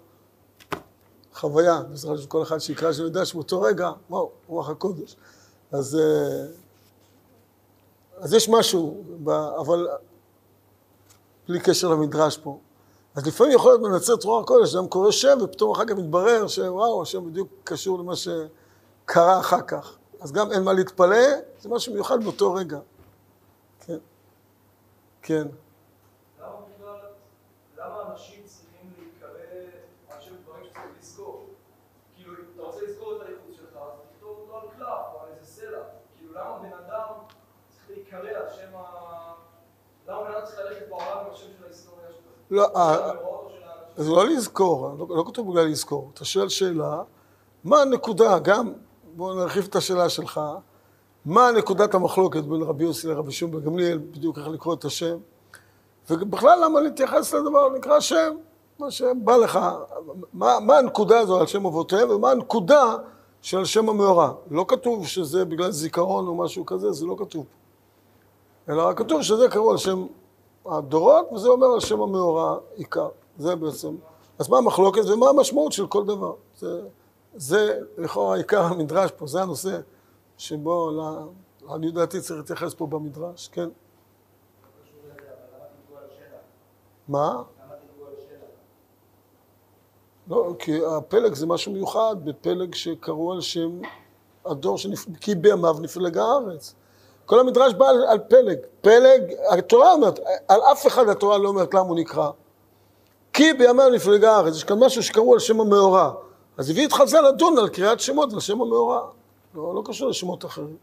חוויה, 1.33 1.81
בעזרת 1.81 2.19
השם 2.19 2.27
כל 2.27 2.43
אחד 2.43 2.59
שיקרא, 2.59 2.91
שאני 2.91 3.07
יודע 3.07 3.25
שבאותו 3.25 3.61
רגע, 3.61 3.91
וואו, 4.09 4.29
רוח 4.47 4.69
הקודש. 4.69 5.15
אז, 5.71 5.95
אה, 5.95 6.68
אז 8.19 8.33
יש 8.33 8.49
משהו, 8.49 9.03
אבל 9.59 9.87
בלי 11.47 11.59
קשר 11.59 11.87
למדרש 11.87 12.37
פה. 12.37 12.57
אז 13.15 13.27
לפעמים 13.27 13.53
יכול 13.53 13.71
להיות 13.71 13.81
מנצל 13.81 14.13
את 14.13 14.23
רוח 14.23 14.43
הקודש, 14.43 14.75
אדם 14.75 14.87
קורא 14.87 15.11
שם, 15.11 15.37
ופתאום 15.41 15.71
אחר 15.71 15.85
כך 15.85 15.91
מתברר 15.91 16.47
שוואו, 16.47 17.01
השם 17.01 17.25
בדיוק 17.25 17.49
קשור 17.63 17.99
למה 17.99 18.13
שקרה 18.15 19.39
אחר 19.39 19.61
כך. 19.61 19.97
אז 20.21 20.31
גם 20.31 20.51
אין 20.51 20.63
מה 20.63 20.73
להתפלא, 20.73 21.25
זה 21.61 21.69
משהו 21.69 21.93
מיוחד 21.93 22.23
באותו 22.23 22.53
רגע. 22.53 22.79
כן. 23.85 23.97
כן. 25.21 25.47
לא, 42.51 42.67
אה, 42.75 43.11
זה 43.97 44.11
לא 44.11 44.27
לזכור, 44.27 44.95
לא, 44.99 45.05
לא 45.09 45.23
כתוב 45.27 45.51
בגלל 45.51 45.67
לזכור. 45.67 46.11
אתה 46.13 46.25
שואל 46.25 46.49
שאלה, 46.49 47.01
מה 47.63 47.81
הנקודה, 47.81 48.39
גם, 48.39 48.73
בואו 49.15 49.33
נרחיב 49.33 49.67
את 49.69 49.75
השאלה 49.75 50.09
שלך, 50.09 50.41
מה 51.25 51.51
נקודת 51.51 51.93
המחלוקת 51.93 52.43
בין 52.43 52.61
רבי 52.61 52.83
יוסי 52.83 53.07
לרבי 53.07 53.31
שמעון 53.31 53.59
בן 53.59 53.65
גמליאל, 53.65 53.97
בדיוק 53.97 54.37
איך 54.37 54.47
לקרוא 54.47 54.73
את 54.73 54.85
השם, 54.85 55.17
ובכלל 56.09 56.59
למה 56.65 56.81
להתייחס 56.81 57.33
לדבר 57.33 57.69
נקרא 57.69 57.99
שם, 57.99 58.35
מה 58.79 58.91
שבא 58.91 59.37
לך, 59.37 59.59
מה, 60.33 60.59
מה 60.59 60.77
הנקודה 60.77 61.19
הזו 61.19 61.39
על 61.39 61.45
שם 61.45 61.65
אבותיהם 61.65 62.09
ומה 62.09 62.31
הנקודה 62.31 62.95
של 63.41 63.65
שם 63.65 63.89
המאורע. 63.89 64.31
לא 64.51 64.65
כתוב 64.67 65.07
שזה 65.07 65.45
בגלל 65.45 65.71
זיכרון 65.71 66.27
או 66.27 66.35
משהו 66.35 66.65
כזה, 66.65 66.91
זה 66.91 67.05
לא 67.05 67.15
כתוב. 67.19 67.45
אלא 68.69 68.93
כתוב 68.95 69.21
שזה 69.21 69.47
קראו 69.49 69.71
על 69.71 69.77
שם 69.77 70.05
הדורות, 70.65 71.31
וזה 71.31 71.49
אומר 71.49 71.67
על 71.67 71.79
שם 71.79 72.01
המאורע 72.01 72.57
עיקר. 72.75 73.09
זה 73.37 73.55
בעצם. 73.55 73.95
אז 74.39 74.49
מה 74.49 74.57
המחלוקת 74.57 75.01
ומה 75.05 75.29
המשמעות 75.29 75.71
של 75.71 75.87
כל 75.87 76.05
דבר? 76.05 76.33
זה, 76.57 76.81
זה 77.35 77.79
לכאורה 77.97 78.37
עיקר 78.37 78.61
המדרש 78.61 79.11
פה, 79.11 79.27
זה 79.27 79.41
הנושא 79.41 79.79
שבו, 80.37 80.91
אני 81.75 81.87
לדעתי 81.87 82.21
צריך 82.21 82.39
להתייחס 82.39 82.73
פה 82.73 82.87
במדרש, 82.87 83.47
כן? 83.47 83.69
מה? 87.07 87.43
לא, 90.27 90.53
כי 90.59 90.85
הפלג 90.85 91.33
זה 91.33 91.45
משהו 91.47 91.71
מיוחד, 91.71 92.15
בפלג 92.23 92.75
שקראו 92.75 93.33
על 93.33 93.41
שם 93.41 93.81
הדור 94.45 94.77
שנפ... 94.77 95.05
כי 95.21 95.35
בימיו 95.35 95.75
נפלג 95.81 96.17
הארץ. 96.17 96.75
כל 97.29 97.39
המדרש 97.39 97.73
בא 97.73 97.89
על, 97.89 98.05
על 98.07 98.19
פלג. 98.19 98.57
פלג, 98.81 99.33
התורה 99.49 99.93
אומרת, 99.93 100.19
על 100.47 100.61
אף 100.71 100.87
אחד 100.87 101.09
התורה 101.09 101.37
לא 101.37 101.47
אומרת 101.47 101.73
למה 101.73 101.87
הוא 101.87 101.95
נקרא. 101.95 102.29
כי 103.33 103.53
בימיו 103.53 103.89
נפלגה 103.89 104.35
הארץ, 104.35 104.55
יש 104.55 104.63
כאן 104.63 104.79
משהו 104.79 105.03
שקראו 105.03 105.33
על 105.33 105.39
שם 105.39 105.59
המאורע. 105.59 106.13
אז 106.57 106.69
הביא 106.69 106.87
את 106.87 106.93
חז"ל 106.93 107.21
לדון 107.21 107.57
על 107.57 107.69
קריאת 107.69 107.99
שמות 107.99 108.31
ועל 108.31 108.39
שם 108.39 108.61
המאורע. 108.61 109.07
לא, 109.55 109.75
לא 109.75 109.81
קשור 109.85 110.09
לשמות 110.09 110.45
אחרים. 110.45 110.77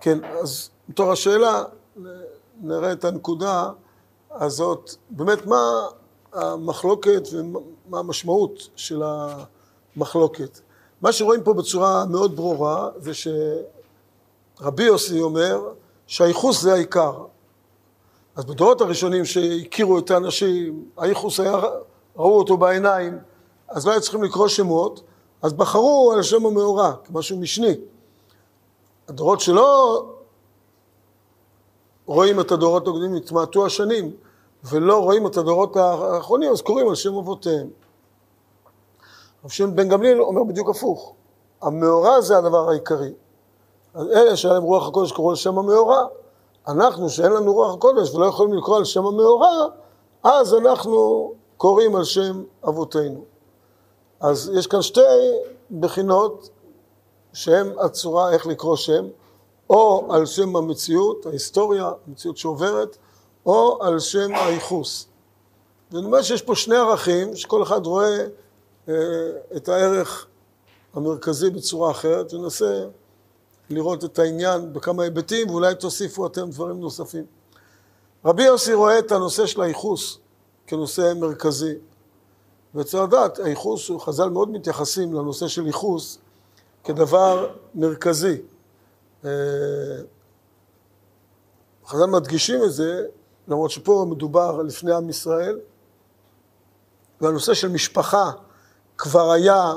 כן, 0.00 0.24
אז 0.24 0.70
בתור 0.88 1.12
השאלה, 1.12 1.64
נראה 2.60 2.92
את 2.92 3.04
הנקודה 3.04 3.70
הזאת, 4.30 4.90
באמת 5.10 5.46
מה 5.46 5.86
המחלוקת 6.32 7.22
ומה 7.32 7.98
המשמעות 7.98 8.68
של 8.76 9.02
המחלוקת. 9.96 10.60
מה 11.02 11.12
שרואים 11.12 11.42
פה 11.42 11.54
בצורה 11.54 12.04
מאוד 12.04 12.36
ברורה 12.36 12.88
זה 12.96 13.12
שרבי 13.14 14.84
יוסי 14.84 15.20
אומר 15.20 15.60
שהייחוס 16.06 16.62
זה 16.62 16.72
העיקר. 16.72 17.24
אז 18.36 18.44
בדורות 18.44 18.80
הראשונים 18.80 19.24
שהכירו 19.24 19.98
את 19.98 20.10
האנשים, 20.10 20.84
הייחוס 20.96 21.40
היה, 21.40 21.60
ראו 22.16 22.38
אותו 22.38 22.56
בעיניים, 22.56 23.18
אז 23.68 23.86
לא 23.86 23.92
היו 23.92 24.00
צריכים 24.00 24.22
לקרוא 24.22 24.48
שמות, 24.48 25.02
אז 25.42 25.52
בחרו 25.52 26.12
על 26.12 26.22
שם 26.22 26.46
המאורע, 26.46 26.92
כמשהו 27.04 27.38
משני. 27.38 27.74
הדורות 29.08 29.40
שלא 29.40 30.02
רואים 32.06 32.40
את 32.40 32.52
הדורות 32.52 32.88
הקודמים, 32.88 33.14
התמעטו 33.14 33.66
השנים, 33.66 34.10
ולא 34.64 35.02
רואים 35.02 35.26
את 35.26 35.36
הדורות 35.36 35.76
האחרונים, 35.76 36.52
אז 36.52 36.60
קוראים 36.60 36.88
על 36.88 36.94
שם 36.94 37.14
אבותיהם. 37.14 37.68
רב 39.46 39.50
שמעון 39.50 39.76
בן 39.76 39.88
גמליאל 39.88 40.22
אומר 40.22 40.44
בדיוק 40.44 40.70
הפוך. 40.70 41.14
המאורע 41.62 42.20
זה 42.20 42.38
הדבר 42.38 42.70
העיקרי. 42.70 43.12
אז 43.94 44.06
אלה 44.06 44.36
שהיה 44.36 44.54
להם 44.54 44.62
רוח 44.62 44.88
הקודש 44.88 45.12
קראו 45.12 45.30
על 45.30 45.36
שם 45.36 45.58
המאורע. 45.58 46.06
אנחנו, 46.68 47.08
שאין 47.08 47.32
לנו 47.32 47.52
רוח 47.52 47.74
הקודש 47.74 48.14
ולא 48.14 48.26
יכולים 48.26 48.54
לקרוא 48.54 48.76
על 48.76 48.84
שם 48.84 49.06
המאורע, 49.06 49.66
אז 50.22 50.54
אנחנו 50.54 51.32
קוראים 51.56 51.96
על 51.96 52.04
שם 52.04 52.42
אבותינו. 52.68 53.24
אז 54.20 54.52
יש 54.54 54.66
כאן 54.66 54.82
שתי 54.82 55.00
בחינות 55.80 56.50
שהן 57.32 57.72
הצורה 57.80 58.30
איך 58.30 58.46
לקרוא 58.46 58.76
שם, 58.76 59.06
או 59.70 60.06
על 60.10 60.26
שם 60.26 60.56
המציאות, 60.56 61.26
ההיסטוריה, 61.26 61.92
המציאות 62.06 62.36
שעוברת, 62.36 62.96
או 63.46 63.78
על 63.82 63.98
שם 63.98 64.34
הייחוס. 64.34 65.06
ואני 65.90 66.06
אומר 66.06 66.22
שיש 66.22 66.42
פה 66.42 66.54
שני 66.54 66.76
ערכים 66.76 67.36
שכל 67.36 67.62
אחד 67.62 67.86
רואה 67.86 68.06
אה, 68.06 68.26
את 69.56 69.68
הערך 69.68 70.26
המרכזי 70.94 71.50
בצורה 71.50 71.90
אחרת, 71.90 72.34
וננסה 72.34 72.84
לראות 73.70 74.04
את 74.04 74.18
העניין 74.18 74.72
בכמה 74.72 75.02
היבטים, 75.02 75.50
ואולי 75.50 75.74
תוסיפו 75.74 76.26
אתם 76.26 76.50
דברים 76.50 76.80
נוספים. 76.80 77.24
רבי 78.24 78.42
יוסי 78.42 78.74
רואה 78.74 78.98
את 78.98 79.12
הנושא 79.12 79.46
של 79.46 79.62
הייחוס 79.62 80.18
כנושא 80.66 81.12
מרכזי. 81.16 81.74
וצריך 82.74 83.02
לדעת, 83.02 83.38
הייחוס, 83.38 83.90
חז"ל 83.98 84.28
מאוד 84.28 84.50
מתייחסים 84.50 85.14
לנושא 85.14 85.48
של 85.48 85.66
ייחוס 85.66 86.18
כדבר 86.84 87.54
מרכזי. 87.74 88.40
אה, 89.24 89.30
חז"ל 91.86 92.06
מדגישים 92.06 92.64
את 92.64 92.72
זה, 92.72 93.06
למרות 93.48 93.70
שפה 93.70 94.06
מדובר 94.10 94.62
לפני 94.62 94.94
עם 94.94 95.10
ישראל, 95.10 95.58
והנושא 97.20 97.54
של 97.54 97.68
משפחה 97.68 98.30
כבר 98.98 99.30
היה 99.30 99.76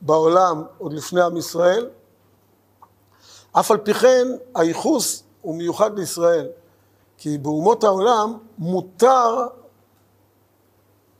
בעולם 0.00 0.62
עוד 0.78 0.92
לפני 0.92 1.22
עם 1.22 1.36
ישראל, 1.36 1.88
אף 3.52 3.70
על 3.70 3.76
פי 3.76 3.94
כן 3.94 4.28
הייחוס 4.54 5.22
הוא 5.42 5.54
מיוחד 5.54 5.98
לישראל, 5.98 6.46
כי 7.18 7.38
באומות 7.38 7.84
העולם 7.84 8.38
מותר, 8.58 9.46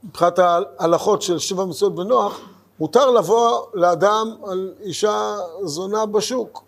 מבחינת 0.05 0.39
ההלכות 0.39 1.23
של 1.23 1.39
שבע 1.39 1.65
מצוות 1.65 1.95
בנוח, 1.95 2.41
מותר 2.81 3.11
לבוא 3.11 3.67
לאדם 3.75 4.35
על 4.47 4.75
אישה 4.81 5.37
זונה 5.63 6.07
בשוק, 6.07 6.63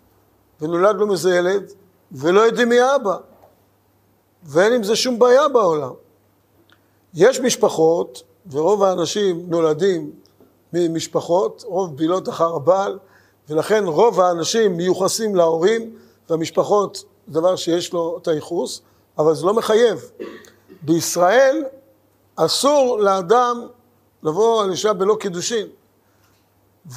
ונולד 0.61 0.95
לו 0.95 1.07
מזה 1.07 1.35
ילד, 1.35 1.71
ולא 2.11 2.41
יודעים 2.41 2.69
מי 2.69 2.79
האבא, 2.79 3.17
ואין 4.43 4.73
עם 4.73 4.83
זה 4.83 4.95
שום 4.95 5.19
בעיה 5.19 5.47
בעולם. 5.47 5.91
יש 7.13 7.39
משפחות, 7.39 8.23
ורוב 8.51 8.83
האנשים 8.83 9.45
נולדים 9.47 10.11
ממשפחות, 10.73 11.63
רוב 11.67 11.97
בילות 11.97 12.29
אחר 12.29 12.55
הבעל, 12.55 12.99
ולכן 13.49 13.83
רוב 13.85 14.21
האנשים 14.21 14.77
מיוחסים 14.77 15.35
להורים, 15.35 15.95
והמשפחות 16.29 17.03
דבר 17.29 17.55
שיש 17.55 17.93
לו 17.93 18.17
את 18.21 18.27
הייחוס, 18.27 18.81
אבל 19.17 19.35
זה 19.35 19.45
לא 19.45 19.53
מחייב. 19.53 20.11
בישראל 20.81 21.63
אסור 22.35 22.99
לאדם 22.99 23.67
לבוא 24.23 24.63
על 24.63 24.71
אישה 24.71 24.93
בלא 24.93 25.17
קידושין, 25.19 25.67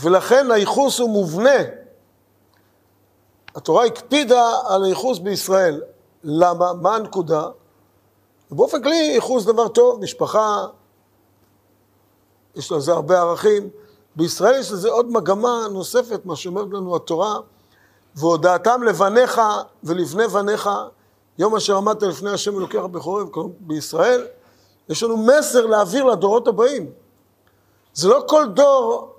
ולכן 0.02 0.50
הייחוס 0.50 0.99
הוא 0.99 1.11
מובנה. 1.11 1.59
התורה 3.54 3.85
הקפידה 3.85 4.52
על 4.69 4.85
הייחוס 4.85 5.19
בישראל. 5.19 5.83
למה? 6.25 6.73
מה 6.73 6.97
הנקודה? 6.97 7.49
באופן 8.50 8.83
כללי 8.83 8.97
ייחוס 8.97 9.45
דבר 9.45 9.69
טוב, 9.69 10.00
משפחה, 10.00 10.66
יש 12.56 12.73
לזה 12.73 12.92
הרבה 12.92 13.20
ערכים. 13.20 13.68
בישראל 14.16 14.61
יש 14.61 14.73
לזה 14.73 14.90
עוד 14.90 15.12
מגמה 15.12 15.66
נוספת, 15.73 16.26
מה 16.26 16.37
שאומרת 16.37 16.66
לנו 16.73 16.96
התורה, 16.96 17.38
והודעתם 18.14 18.82
לבניך 18.82 19.40
ולבני 19.84 20.28
בניך, 20.28 20.70
יום 21.38 21.56
אשר 21.56 21.76
עמדת 21.76 22.02
לפני 22.02 22.30
השם 22.30 22.58
אלוקיך 22.58 22.84
בחורב, 22.84 23.28
בישראל, 23.61 24.26
יש 24.88 25.02
לנו 25.02 25.16
מסר 25.16 25.66
להעביר 25.66 26.04
לדורות 26.04 26.49
הבאים. 26.49 26.90
זה 27.94 28.08
לא 28.08 28.25
כל 28.28 28.46
דור 28.49 29.14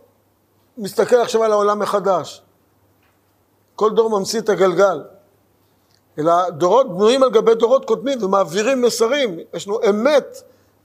מסתכל 0.77 1.15
עכשיו 1.15 1.43
על 1.43 1.51
העולם 1.51 1.79
מחדש. 1.79 2.41
כל 3.75 3.91
דור 3.91 4.19
ממציא 4.19 4.39
את 4.39 4.49
הגלגל. 4.49 5.03
אלא 6.17 6.49
דורות 6.49 6.89
בנויים 6.89 7.23
על 7.23 7.29
גבי 7.29 7.55
דורות 7.55 7.85
קודמים 7.85 8.23
ומעבירים 8.23 8.81
מסרים. 8.81 9.39
יש 9.53 9.67
לנו 9.67 9.79
אמת 9.89 10.37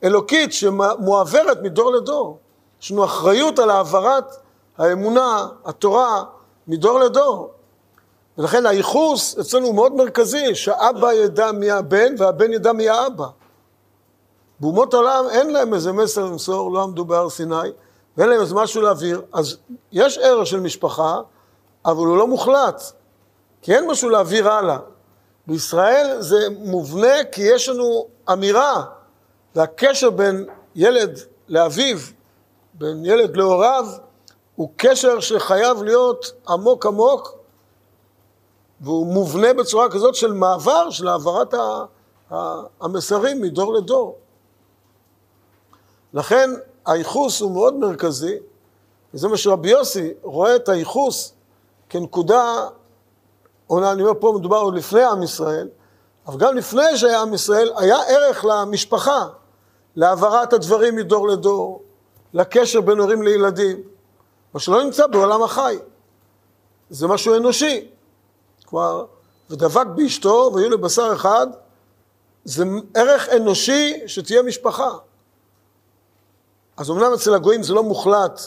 אלוקית 0.04 0.52
שמועברת 0.52 1.62
מדור 1.62 1.92
לדור. 1.92 2.38
יש 2.82 2.90
לנו 2.90 3.04
אחריות 3.04 3.58
על 3.58 3.70
העברת 3.70 4.36
האמונה, 4.78 5.48
התורה, 5.64 6.24
מדור 6.66 7.00
לדור. 7.00 7.50
ולכן 8.38 8.66
הייחוס 8.66 9.38
אצלנו 9.38 9.66
הוא 9.66 9.74
מאוד 9.74 9.94
מרכזי, 9.94 10.54
שאבא 10.54 11.12
ידע 11.12 11.52
מי 11.52 11.70
הבן 11.70 12.14
והבן 12.18 12.52
ידע 12.52 12.72
מי 12.72 12.88
האבא. 12.88 13.26
באומות 14.60 14.94
העולם 14.94 15.24
אין 15.30 15.50
להם 15.50 15.74
איזה 15.74 15.92
מסר 15.92 16.24
למסור, 16.24 16.72
לא 16.72 16.82
עמדו 16.82 17.04
בהר 17.04 17.28
סיני, 17.28 17.56
ואין 18.16 18.28
להם 18.28 18.40
איזה 18.40 18.54
משהו 18.54 18.82
להעביר, 18.82 19.22
אז 19.32 19.56
יש 19.92 20.18
ערך 20.18 20.46
של 20.46 20.60
משפחה, 20.60 21.20
אבל 21.84 22.06
הוא 22.06 22.16
לא 22.16 22.26
מוחלט, 22.26 22.82
כי 23.62 23.74
אין 23.74 23.90
משהו 23.90 24.08
להעביר 24.08 24.48
הלאה. 24.48 24.78
בישראל 25.46 26.16
זה 26.20 26.36
מובנה 26.58 27.24
כי 27.32 27.42
יש 27.42 27.68
לנו 27.68 28.06
אמירה, 28.32 28.84
והקשר 29.54 30.10
בין 30.10 30.46
ילד 30.74 31.18
לאביו, 31.48 31.98
בין 32.74 33.04
ילד 33.04 33.36
להוריו, 33.36 33.86
הוא 34.56 34.70
קשר 34.76 35.20
שחייב 35.20 35.82
להיות 35.82 36.32
עמוק 36.48 36.86
עמוק, 36.86 37.34
והוא 38.80 39.06
מובנה 39.06 39.54
בצורה 39.54 39.90
כזאת 39.90 40.14
של 40.14 40.32
מעבר, 40.32 40.90
של 40.90 41.08
העברת 41.08 41.54
המסרים 42.80 43.42
מדור 43.42 43.74
לדור. 43.74 44.18
לכן 46.14 46.50
הייחוס 46.86 47.40
הוא 47.40 47.52
מאוד 47.52 47.74
מרכזי, 47.74 48.38
וזה 49.14 49.28
מה 49.28 49.36
שרבי 49.36 49.70
יוסי 49.70 50.12
רואה 50.22 50.56
את 50.56 50.68
הייחוס 50.68 51.32
כנקודה, 51.88 52.68
אני 53.70 54.02
אומר 54.02 54.12
פה 54.20 54.34
מדובר 54.38 54.56
עוד 54.56 54.74
לפני 54.74 55.04
עם 55.04 55.22
ישראל, 55.22 55.68
אבל 56.26 56.38
גם 56.38 56.56
לפני 56.56 56.96
שהיה 56.96 57.22
עם 57.22 57.34
ישראל, 57.34 57.72
היה 57.76 57.96
ערך 58.02 58.44
למשפחה, 58.44 59.26
להעברת 59.96 60.52
הדברים 60.52 60.96
מדור 60.96 61.28
לדור, 61.28 61.82
לקשר 62.34 62.80
בין 62.80 62.98
הורים 62.98 63.22
לילדים, 63.22 63.82
מה 64.54 64.60
שלא 64.60 64.84
נמצא 64.84 65.06
בעולם 65.06 65.42
החי. 65.42 65.78
זה 66.90 67.06
משהו 67.06 67.36
אנושי. 67.36 67.88
כלומר, 68.64 69.04
ודבק 69.50 69.86
באשתו 69.86 70.50
והיו 70.54 70.70
לבשר 70.70 71.10
אחד, 71.12 71.46
זה 72.44 72.64
ערך 72.94 73.28
אנושי 73.28 74.00
שתהיה 74.06 74.42
משפחה. 74.42 74.90
אז 76.76 76.90
אמנם 76.90 77.12
אצל 77.14 77.34
הגויים 77.34 77.62
זה 77.62 77.74
לא 77.74 77.82
מוחלט, 77.82 78.40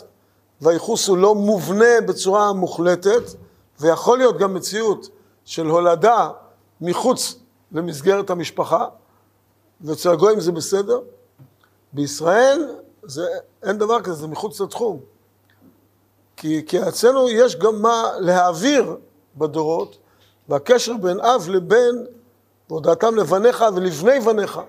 והייחוס 0.62 1.08
הוא 1.08 1.18
לא 1.18 1.36
מובנה 1.36 2.02
בצורה 2.08 2.54
מוחלטת, 2.54 3.24
ויכול 3.80 4.18
להיות 4.18 4.38
גם 4.38 4.54
מציאות 4.54 5.10
של 5.46 5.66
הולדה 5.66 6.30
מחוץ 6.82 7.36
למסגרת 7.72 8.30
המשפחה, 8.30 8.86
ואצל 9.82 10.10
הגויים 10.10 10.40
זה 10.40 10.52
בסדר. 10.52 11.00
בישראל 11.94 12.70
זה, 13.04 13.28
אין 13.64 13.78
דבר 13.78 14.02
כזה, 14.02 14.14
זה 14.14 14.28
מחוץ 14.28 14.62
לתחום. 14.62 15.00
כי, 16.38 16.66
כי 16.66 16.88
אצלנו 16.88 17.30
יש 17.30 17.56
גם 17.56 17.82
מה 17.82 18.12
להעביר 18.20 18.96
בדורות, 19.38 19.98
והקשר 20.50 20.94
בין 21.02 21.20
אב 21.20 21.50
לבן, 21.50 21.96
והודעתם 22.70 23.16
לבניך 23.16 23.66
ולבני 23.76 24.20
בניך. 24.20 24.60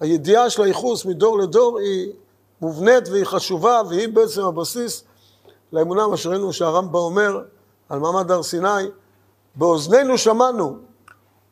הידיעה 0.00 0.50
של 0.50 0.62
הייחוס 0.62 1.04
מדור 1.04 1.38
לדור 1.38 1.78
היא 1.78 2.12
מובנית 2.60 3.08
והיא 3.08 3.24
חשובה, 3.24 3.82
והיא 3.88 4.08
בעצם 4.08 4.42
הבסיס 4.42 5.04
לאמונה, 5.72 6.06
מה 6.06 6.16
שראינו 6.16 6.52
שהרמב"ם 6.52 6.94
אומר 6.94 7.42
על 7.88 7.98
מעמד 7.98 8.30
הר 8.30 8.42
סיני, 8.42 8.68
באוזנינו 9.54 10.18
שמענו, 10.18 10.76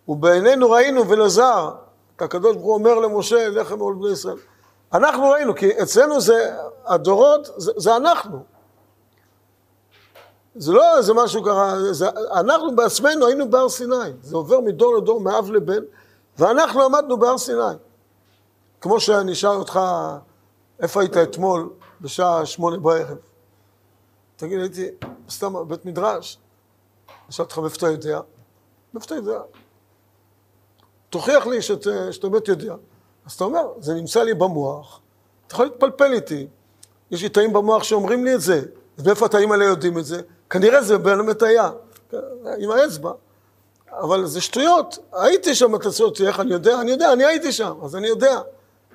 ובעינינו 0.08 0.70
ראינו 0.70 1.08
ולזר, 1.08 1.70
הקדוש 2.18 2.56
ברוך 2.56 2.66
הוא 2.66 2.74
אומר 2.74 2.94
למשה, 2.94 3.48
לחם 3.48 3.78
עול 3.78 3.94
בני 3.94 4.10
ישראל. 4.12 4.36
אנחנו 4.92 5.28
ראינו, 5.28 5.54
כי 5.54 5.82
אצלנו 5.82 6.20
זה, 6.20 6.56
הדורות, 6.86 7.48
זה, 7.56 7.72
זה 7.76 7.96
אנחנו. 7.96 8.44
זה 10.54 10.72
לא 10.72 10.98
איזה 10.98 11.14
משהו 11.14 11.44
זה, 11.92 12.08
אנחנו 12.32 12.76
בעצמנו 12.76 13.26
היינו 13.26 13.50
בהר 13.50 13.68
סיני, 13.68 14.12
זה 14.22 14.36
עובר 14.36 14.60
מדור 14.60 14.96
לדור, 14.96 15.20
מאב 15.20 15.50
לבן, 15.50 15.82
ואנחנו 16.38 16.82
עמדנו 16.82 17.18
בהר 17.18 17.38
סיני. 17.38 17.76
כמו 18.80 19.00
שאני 19.00 19.32
אשאל 19.32 19.50
אותך, 19.50 19.80
איפה 20.80 21.00
היית 21.00 21.16
אתמול 21.16 21.70
בשעה 22.00 22.46
שמונה 22.46 22.76
בערב? 22.76 23.18
תגיד, 24.36 24.60
הייתי 24.60 24.88
סתם 25.30 25.52
בבית 25.52 25.84
מדרש. 25.84 26.38
אשאל 27.30 27.44
אותך 27.44 27.58
מאיפה 27.58 27.76
אתה 27.76 27.86
יודע? 27.86 28.20
מאיפה 28.94 29.06
אתה 29.06 29.14
יודע? 29.14 29.40
תוכיח 31.10 31.46
לי 31.46 31.62
שאתה 31.62 32.28
באמת 32.28 32.48
יודע. 32.48 32.74
אז 33.26 33.32
אתה 33.32 33.44
אומר, 33.44 33.68
זה 33.80 33.94
נמצא 33.94 34.22
לי 34.22 34.34
במוח, 34.34 35.00
אתה 35.46 35.54
יכול 35.54 35.66
להתפלפל 35.66 36.12
איתי. 36.12 36.46
יש 37.10 37.22
לי 37.22 37.28
תאים 37.28 37.52
במוח 37.52 37.82
שאומרים 37.82 38.24
לי 38.24 38.34
את 38.34 38.40
זה, 38.40 38.62
אז 38.98 39.06
מאיפה 39.06 39.26
התאים 39.26 39.52
האלה 39.52 39.64
יודעים 39.64 39.98
את 39.98 40.04
זה? 40.04 40.20
כנראה 40.50 40.82
זה 40.82 40.98
בין 40.98 41.20
המטיה, 41.20 41.70
עם 42.58 42.70
האצבע. 42.70 43.12
אבל 43.92 44.26
זה 44.26 44.40
שטויות. 44.40 44.98
הייתי 45.12 45.54
שם, 45.54 45.74
אתה 45.74 45.92
שואל 45.92 46.08
אותי 46.08 46.26
איך 46.26 46.40
אני 46.40 46.52
יודע? 46.52 46.80
אני 46.80 46.90
יודע, 46.90 47.12
אני 47.12 47.24
הייתי 47.24 47.52
שם, 47.52 47.74
אז 47.84 47.96
אני 47.96 48.08
יודע. 48.08 48.40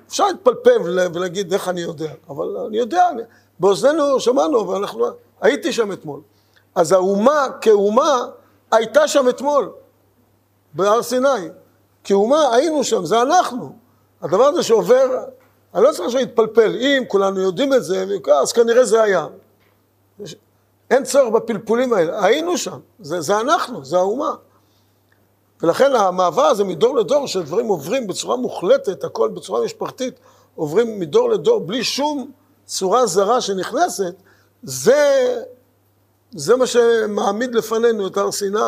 אפשר 0.08 0.28
להתפלפל 0.28 0.78
ולהגיד 1.14 1.54
איך 1.54 1.70
אני 1.70 1.82
יודע, 1.82 2.12
אבל 2.30 2.58
אני 2.68 2.78
יודע, 2.78 3.10
אני, 3.10 3.22
באוזנינו 3.60 4.20
שמענו, 4.20 4.70
ואנחנו, 4.70 5.06
הייתי 5.42 5.74
שם 5.74 5.92
אתמול. 5.92 6.22
אז 6.76 6.92
האומה 6.92 7.48
כאומה 7.62 8.26
הייתה 8.72 9.08
שם 9.08 9.30
אתמול, 9.30 9.72
בהר 10.74 11.02
סיני. 11.02 11.50
כאומה 12.04 12.56
היינו 12.56 12.84
שם, 12.84 13.06
זה 13.06 13.22
אנחנו. 13.22 13.81
הדבר 14.22 14.44
הזה 14.44 14.64
שעובר, 14.64 15.24
אני 15.76 15.84
לא 15.84 15.92
צריך 15.92 16.06
עכשיו 16.06 16.20
להתפלפל, 16.20 16.76
אם 16.76 17.04
כולנו 17.08 17.42
יודעים 17.42 17.74
את 17.74 17.84
זה, 17.84 18.06
אז 18.42 18.52
כנראה 18.52 18.86
זה 18.86 19.02
היה. 19.02 19.28
אין 20.90 21.04
צורך 21.04 21.34
בפלפולים 21.34 21.94
האלה, 21.94 22.26
היינו 22.26 22.58
שם, 22.58 22.80
זה, 23.00 23.22
זה 23.22 23.40
אנחנו, 23.40 23.86
זה 23.86 23.98
האומה. 23.98 24.36
ולכן 25.62 25.96
המעבר 25.96 26.42
הזה 26.42 26.64
מדור 26.64 26.96
לדור, 26.96 27.28
שדברים 27.28 27.68
עוברים 27.68 28.08
בצורה 28.08 28.36
מוחלטת, 28.36 29.04
הכל 29.04 29.30
בצורה 29.30 29.66
משפחתית, 29.66 30.20
עוברים 30.56 31.00
מדור 31.00 31.30
לדור 31.30 31.60
בלי 31.60 31.84
שום 31.84 32.32
צורה 32.66 33.06
זרה 33.06 33.42
שנכנסת, 33.42 34.14
זה, 34.64 35.36
זה 36.32 36.56
מה 36.56 36.68
שמעמיד 36.68 37.56
לפנינו 37.56 38.08
את 38.08 38.18
הר 38.18 38.32
סיני, 38.32 38.60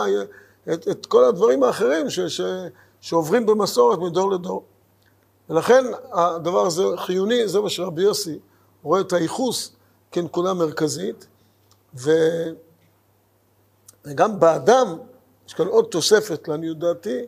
את, 0.73 0.87
את 0.87 1.05
כל 1.05 1.23
הדברים 1.23 1.63
האחרים 1.63 2.09
ש, 2.09 2.19
ש, 2.19 2.41
שעוברים 3.01 3.45
במסורת 3.45 3.99
מדור 3.99 4.31
לדור. 4.31 4.63
ולכן 5.49 5.85
הדבר 6.11 6.65
הזה 6.65 6.83
חיוני, 6.97 7.47
זה 7.47 7.59
מה 7.59 7.69
שרבי 7.69 8.01
יוסי 8.01 8.39
רואה 8.83 9.01
את 9.01 9.13
הייחוס 9.13 9.75
כנקודה 10.11 10.53
מרכזית, 10.53 11.27
ו... 11.95 12.11
וגם 14.05 14.39
באדם, 14.39 14.97
יש 15.47 15.53
כאן 15.53 15.67
עוד 15.67 15.85
תוספת 15.85 16.47
לעניות 16.47 16.79
דעתי, 16.79 17.21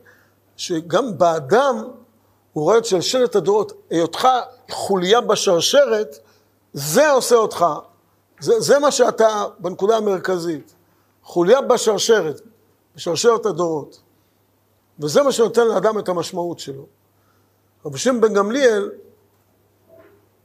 שגם 0.58 1.17
באדם 1.17 1.88
הוא 2.54 2.63
רואה 2.63 2.78
את 2.78 2.86
שלשלת 2.86 3.36
הדורות, 3.36 3.71
היותך 3.89 4.28
חוליה 4.71 5.21
בשרשרת, 5.21 6.15
זה 6.73 7.12
עושה 7.12 7.36
אותך, 7.36 7.65
זה, 8.39 8.60
זה 8.60 8.80
מה 8.80 8.91
שאתה 8.91 9.45
בנקודה 9.60 9.97
המרכזית, 9.97 10.75
חוליה 11.23 11.62
בשרשרת, 11.62 12.41
בשרשרת 12.95 13.45
הדורות, 13.45 14.01
וזה 14.99 15.23
מה 15.23 15.32
שנותן 15.32 15.67
לאדם 15.67 15.99
את 15.99 16.10
המשמעות 16.10 16.60
שלו. 16.60 16.86
רבי 17.86 17.98
שמעון 17.98 18.21
בן 18.21 18.34
גמליאל, 18.34 18.91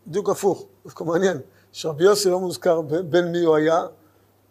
בדיוק 0.07 0.29
הפוך, 0.29 0.65
דווקא 0.85 1.05
מעניין, 1.05 1.41
שרבי 1.73 2.05
יוסי 2.05 2.29
לא 2.31 2.41
מוזכר 2.41 2.81
בין 2.81 3.33
מי 3.33 3.45
הוא 3.45 3.57
היה, 3.57 3.87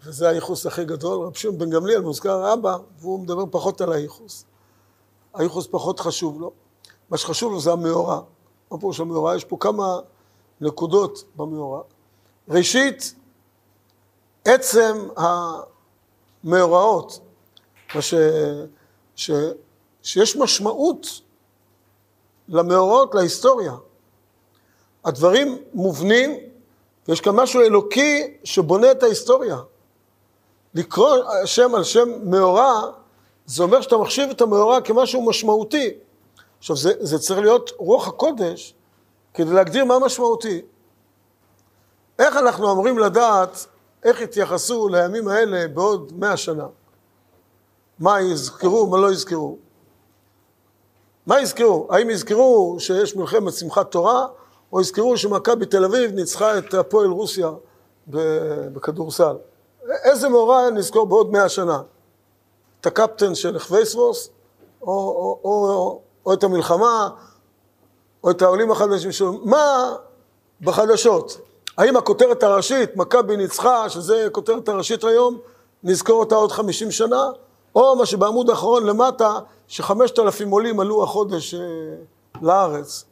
וזה 0.04 0.30
הייחוס 0.30 0.65
הכי 0.65 0.86
גדול. 0.86 1.25
רב 1.25 1.36
שמעון 1.36 1.58
בן 1.58 1.69
גמליאל 1.69 2.02
מוזכר 2.02 2.54
אבא, 2.54 2.78
והוא 2.99 3.19
מדבר 3.19 3.43
פחות 3.52 3.82
על 3.82 3.93
הייחוס. 3.93 4.45
הייחוס 5.34 5.67
פחות 5.71 5.99
חשוב 5.99 6.41
לו. 6.41 6.52
מה 7.10 7.17
שחשוב 7.17 7.52
לו 7.52 7.60
זה 7.60 7.71
המאורע. 7.71 8.21
מה 8.71 8.80
פירוש 8.80 8.99
המאורע? 8.99 9.36
יש 9.36 9.45
פה 9.45 9.58
כמה 9.60 9.99
נקודות 10.62 11.23
במאורע. 11.36 11.82
ראשית, 12.49 13.15
עצם 14.45 15.08
המאורעות, 16.43 17.19
ש... 17.99 18.13
ש... 19.15 19.32
שיש 20.02 20.38
משמעות 20.38 21.21
למאורעות, 22.49 23.15
להיסטוריה. 23.15 23.73
הדברים 25.05 25.57
מובנים, 25.73 26.38
ויש 27.07 27.21
כאן 27.21 27.35
משהו 27.35 27.62
אלוקי 27.62 28.38
שבונה 28.43 28.91
את 28.91 29.03
ההיסטוריה. 29.03 29.57
לקרוא 30.73 31.17
שם 31.45 31.75
על 31.75 31.83
שם 31.83 32.09
מאורע, 32.23 32.81
זה 33.45 33.63
אומר 33.63 33.81
שאתה 33.81 33.97
מחשיב 33.97 34.29
את 34.29 34.41
המאורע 34.41 34.81
כמשהו 34.81 35.25
משמעותי. 35.25 35.91
עכשיו, 36.59 36.75
זה, 36.75 36.93
זה 36.99 37.19
צריך 37.19 37.39
להיות 37.39 37.71
רוח 37.77 38.07
הקודש 38.07 38.73
כדי 39.33 39.53
להגדיר 39.53 39.85
מה 39.85 39.99
משמעותי. 39.99 40.62
איך 42.19 42.38
אנחנו 42.38 42.71
אמורים 42.71 42.99
לדעת 42.99 43.65
איך 44.03 44.21
יתייחסו 44.21 44.88
לימים 44.88 45.27
האלה 45.27 45.67
בעוד 45.67 46.12
מאה 46.15 46.38
שנה? 46.38 46.65
מה 47.99 48.21
יזכרו, 48.21 48.88
מה 48.88 48.97
לא 48.97 49.12
יזכרו? 49.12 49.57
מה 51.27 51.41
יזכרו? 51.41 51.88
האם 51.89 52.10
יזכרו 52.10 52.75
שיש 52.79 53.15
מלחמת 53.15 53.53
שמחת 53.53 53.91
תורה, 53.91 54.27
או 54.73 54.82
יזכרו 54.82 55.17
שמכבי 55.17 55.65
תל 55.65 55.86
אביב 55.86 56.12
ניצחה 56.12 56.58
את 56.58 56.73
הפועל 56.73 57.08
רוסיה 57.08 57.49
בכדורסל? 58.73 59.36
איזה 60.03 60.29
מאורע 60.29 60.69
נזכור 60.69 61.05
בעוד 61.05 61.32
מאה 61.32 61.49
שנה? 61.49 61.82
את 62.82 62.86
הקפטן 62.86 63.36
של 63.36 63.60
חווייסבורס, 63.60 64.29
או, 64.82 64.88
או, 64.88 65.39
או, 65.43 66.01
או 66.25 66.34
את 66.34 66.43
המלחמה, 66.43 67.10
או 68.23 68.32
את 68.32 68.41
העולים 68.41 68.71
החדשים 68.71 69.12
שלו? 69.12 69.34
מה 69.43 69.95
בחדשות? 70.62 71.38
האם 71.77 71.97
הכותרת 71.97 72.43
הראשית, 72.43 72.95
מכבי 72.95 73.38
ניצחה, 73.38 73.89
שזה 73.89 74.27
כותרת 74.32 74.69
הראשית 74.69 75.03
היום, 75.03 75.38
נזכור 75.84 76.19
אותה 76.19 76.36
עוד 76.36 76.51
חמישים 76.51 76.91
שנה? 76.91 77.29
או 77.75 77.95
מה 77.95 78.05
שבעמוד 78.05 78.49
האחרון 78.49 78.86
למטה, 78.86 79.39
שחמשת 79.67 80.19
אלפים 80.19 80.49
עולים 80.49 80.79
עלו 80.79 81.03
החודש 81.03 81.53
אה, 81.53 81.60
לארץ. 82.41 83.05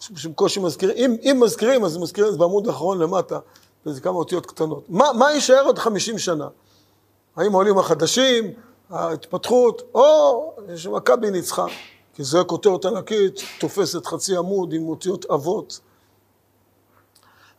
שבקושי 0.00 0.60
מזכירים, 0.60 0.96
אם, 0.96 1.16
אם 1.22 1.40
מזכירים, 1.40 1.84
אז 1.84 1.96
מזכירים 1.96 2.28
את 2.28 2.32
זה 2.32 2.38
בעמוד 2.38 2.66
האחרון 2.66 2.98
למטה, 2.98 3.38
וזה 3.86 4.00
כמה 4.00 4.14
אותיות 4.14 4.46
קטנות. 4.46 4.84
מה, 4.88 5.12
מה 5.12 5.32
יישאר 5.32 5.62
עוד 5.64 5.78
חמישים 5.78 6.18
שנה? 6.18 6.48
האם 7.36 7.54
העולים 7.54 7.78
החדשים, 7.78 8.52
ההתפתחות, 8.90 9.82
או 9.94 10.52
שמכבי 10.76 11.30
ניצחה, 11.30 11.66
כי 12.14 12.24
זו 12.24 12.44
כותרת 12.46 12.84
ענקית, 12.84 13.40
תופסת 13.60 14.06
חצי 14.06 14.36
עמוד 14.36 14.72
עם 14.72 14.88
אותיות 14.88 15.24
אבות. 15.30 15.80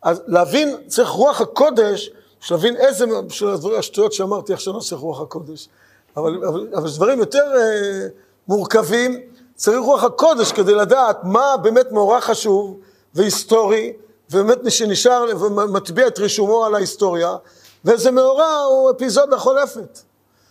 אז 0.02 0.22
להבין, 0.28 0.78
צריך 0.88 1.10
רוח 1.10 1.41
הקודש, 1.41 2.10
בשביל 2.41 2.58
להבין 2.58 2.76
איזה, 2.76 3.06
בשביל 3.28 3.50
הדברים, 3.50 3.80
השטויות 3.80 4.13
שאמרתי 4.13 4.54
עכשיו 4.54 4.80
צריך 4.80 5.02
רוח 5.02 5.22
הקודש. 5.22 5.70
אבל, 6.17 6.45
אבל, 6.45 6.67
אבל 6.76 6.89
דברים 6.95 7.19
יותר 7.19 7.43
אה, 7.56 8.08
מורכבים, 8.47 9.19
צריך 9.56 9.80
רוח 9.80 10.04
הקודש 10.04 10.52
כדי 10.52 10.76
לדעת 10.76 11.19
מה 11.24 11.58
באמת 11.62 11.91
מאורע 11.91 12.21
חשוב 12.21 12.80
והיסטורי, 13.13 13.93
ובאמת 14.32 14.71
שנשאר 14.71 15.26
ומטביע 15.39 16.08
את 16.08 16.19
רישומו 16.19 16.65
על 16.65 16.76
ההיסטוריה, 16.76 17.36
ואיזה 17.86 18.12
מאורע 18.12 18.58
הוא 18.58 18.91
אפיזודה 18.91 19.38
חולפת. 19.38 20.00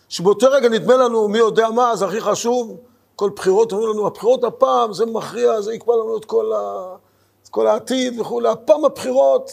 שבאותו 0.09 0.47
רגע 0.51 0.69
נדמה 0.69 0.97
לנו 0.97 1.29
מי 1.29 1.39
יודע 1.39 1.71
מה, 1.71 1.97
זה 1.97 2.07
הכי 2.07 2.21
חשוב, 2.21 2.77
כל 3.17 3.31
בחירות 3.37 3.73
אומרים 3.73 3.91
לנו, 3.91 4.07
הבחירות 4.07 4.45
הפעם 4.45 4.93
זה 4.93 5.07
מכריע, 5.07 5.61
זה 5.61 5.75
יקבע 5.75 5.95
לנו 5.97 6.17
את 6.17 6.25
כל, 6.25 6.53
ה, 6.53 6.95
את 7.43 7.49
כל 7.49 7.67
העתיד 7.67 8.21
וכולי, 8.21 8.49
הפעם 8.49 8.85
הבחירות, 8.85 9.51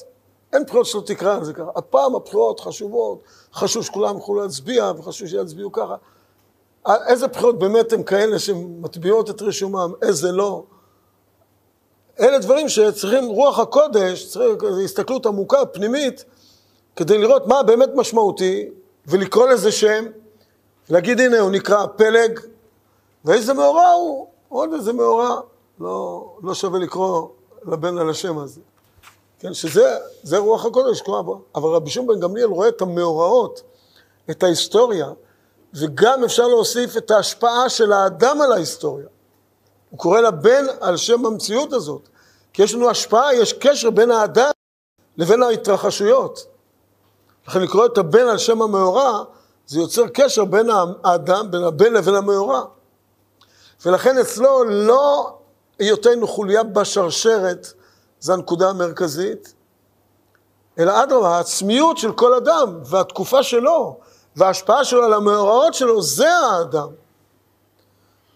אין 0.57 0.65
בחירות 0.65 0.85
שלא 0.85 1.01
תקרא 1.05 1.43
זה 1.43 1.53
ככה, 1.53 1.69
הפעם 1.75 2.15
הבחירות 2.15 2.59
חשובות, 2.59 3.23
חשוב 3.53 3.83
שכולם 3.83 4.15
יוכלו 4.15 4.41
להצביע 4.41 4.91
וחשוב 4.97 5.27
שיצביעו 5.27 5.71
ככה. 5.71 5.95
איזה 7.07 7.27
בחירות 7.27 7.59
באמת 7.59 7.93
הן 7.93 8.03
כאלה 8.03 8.39
שמטביעות 8.39 9.29
את 9.29 9.41
רישומם, 9.41 9.91
איזה 10.01 10.31
לא. 10.31 10.63
אלה 12.19 12.39
דברים 12.39 12.69
שצריכים 12.69 13.25
רוח 13.25 13.59
הקודש, 13.59 14.27
צריך 14.27 14.63
הסתכלות 14.83 15.25
עמוקה, 15.25 15.65
פנימית, 15.65 16.25
כדי 16.95 17.17
לראות 17.17 17.47
מה 17.47 17.63
באמת 17.63 17.89
משמעותי, 17.95 18.69
ולקרוא 19.07 19.47
לזה 19.47 19.71
שם, 19.71 20.05
להגיד 20.89 21.19
הנה 21.19 21.39
הוא 21.39 21.51
נקרא 21.51 21.85
פלג, 21.85 22.39
ואיזה 23.25 23.53
מאורע 23.53 23.89
הוא, 23.89 24.27
עוד 24.49 24.73
איזה 24.73 24.93
מאורע, 24.93 25.39
לא, 25.79 26.25
לא 26.43 26.53
שווה 26.53 26.79
לקרוא 26.79 27.27
לבן 27.65 27.97
על 27.97 28.09
השם 28.09 28.37
הזה. 28.37 28.61
כן, 29.39 29.53
שזה 29.53 30.37
רוח 30.37 30.65
הקודש 30.65 31.01
קורה 31.01 31.21
בו. 31.21 31.41
אבל 31.55 31.69
רבי 31.69 31.89
שמעון 31.89 32.15
בן 32.15 32.19
גמליאל 32.19 32.47
רואה 32.47 32.67
את 32.67 32.81
המאורעות, 32.81 33.61
את 34.29 34.43
ההיסטוריה, 34.43 35.07
וגם 35.73 36.23
אפשר 36.23 36.47
להוסיף 36.47 36.97
את 36.97 37.11
ההשפעה 37.11 37.69
של 37.69 37.91
האדם 37.91 38.41
על 38.41 38.51
ההיסטוריה. 38.51 39.07
הוא 39.89 39.99
קורא 39.99 40.21
לבן 40.21 40.65
על 40.81 40.97
שם 40.97 41.25
המציאות 41.25 41.73
הזאת. 41.73 42.09
כי 42.53 42.63
יש 42.63 42.73
לנו 42.73 42.89
השפעה, 42.89 43.35
יש 43.35 43.53
קשר 43.53 43.89
בין 43.89 44.11
האדם 44.11 44.51
לבין 45.17 45.43
ההתרחשויות. 45.43 46.47
לכן 47.47 47.61
לקרוא 47.61 47.85
את 47.85 47.97
הבן 47.97 48.27
על 48.27 48.37
שם 48.37 48.61
המאורע, 48.61 49.23
זה 49.67 49.79
יוצר 49.79 50.07
קשר 50.07 50.45
בין 50.45 50.69
האדם, 51.03 51.51
בין 51.51 51.63
הבן 51.63 51.93
לבין 51.93 52.15
המאורע. 52.15 52.63
ולכן 53.85 54.17
אצלו 54.17 54.63
לא 54.63 55.33
היותנו 55.79 56.27
חוליה 56.27 56.63
בשרשרת, 56.63 57.73
זו 58.19 58.33
הנקודה 58.33 58.69
המרכזית, 58.69 59.53
אלא 60.79 61.03
אדרבה, 61.03 61.37
העצמיות 61.37 61.97
של 61.97 62.11
כל 62.11 62.33
אדם 62.33 62.79
והתקופה 62.85 63.43
שלו 63.43 63.99
וההשפעה 64.35 64.85
שלו 64.85 65.03
על 65.03 65.13
המאורעות 65.13 65.73
שלו, 65.73 66.01
זה 66.01 66.33
האדם. 66.33 66.87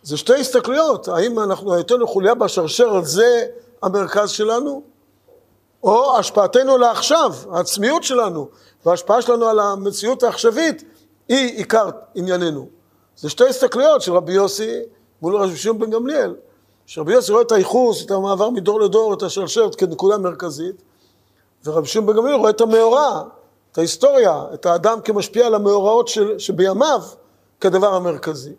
זה 0.03 0.17
שתי 0.17 0.39
הסתכלויות, 0.39 1.07
האם 1.07 1.39
אנחנו 1.39 1.73
היותנו 1.73 2.07
חוליה 2.07 2.35
בשרשרת, 2.35 3.05
זה 3.05 3.45
המרכז 3.81 4.29
שלנו, 4.29 4.83
או 5.83 6.17
השפעתנו 6.17 6.77
לעכשיו, 6.77 7.33
העצמיות 7.51 8.03
שלנו 8.03 8.49
וההשפעה 8.85 9.21
שלנו 9.21 9.47
על 9.47 9.59
המציאות 9.59 10.23
העכשווית 10.23 10.83
היא 11.29 11.57
עיקר 11.57 11.89
ענייננו. 12.15 12.67
זה 13.17 13.29
שתי 13.29 13.47
הסתכלויות 13.47 14.01
של 14.01 14.13
רבי 14.13 14.33
יוסי 14.33 14.79
מול 15.21 15.35
רבי 15.35 15.57
שמעון 15.57 15.79
בן 15.79 15.89
גמליאל. 15.89 16.35
שרבי 16.91 17.13
יוסי 17.13 17.31
רואה 17.31 17.41
את 17.43 17.51
הייחוס, 17.51 18.05
את 18.05 18.11
המעבר 18.11 18.49
מדור 18.49 18.81
לדור, 18.81 19.13
את 19.13 19.23
השרשרת 19.23 19.75
כנקודה 19.75 20.17
מרכזית, 20.17 20.75
ורבי 21.65 21.87
שמעון 21.87 22.07
בן 22.07 22.15
גמליאל 22.15 22.35
רואה 22.35 22.49
את 22.49 22.61
המאורע, 22.61 23.23
את 23.71 23.77
ההיסטוריה, 23.77 24.43
את 24.53 24.65
האדם 24.65 25.01
כמשפיע 25.01 25.47
על 25.47 25.55
המאורעות 25.55 26.07
של, 26.07 26.39
שבימיו 26.39 27.01
כדבר 27.59 27.93
המרכזי. 27.93 28.53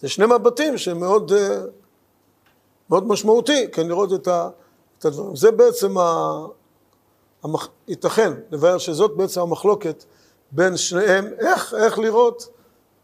זה 0.00 0.08
שני 0.08 0.26
מבטים 0.26 0.78
שהם 0.78 1.00
מאוד, 1.00 1.32
אה, 1.32 1.60
מאוד 2.90 3.06
משמעותי, 3.06 3.70
כן, 3.72 3.88
לראות 3.88 4.12
את, 4.12 4.28
ה, 4.28 4.48
את 4.98 5.04
הדברים. 5.04 5.36
זה 5.36 5.50
בעצם, 5.50 5.98
ה, 5.98 6.38
המח, 7.42 7.68
ייתכן 7.88 8.32
לבאר 8.50 8.78
שזאת 8.78 9.16
בעצם 9.16 9.40
המחלוקת 9.40 10.04
בין 10.52 10.76
שניהם, 10.76 11.26
איך, 11.38 11.74
איך 11.74 11.98
לראות 11.98 12.48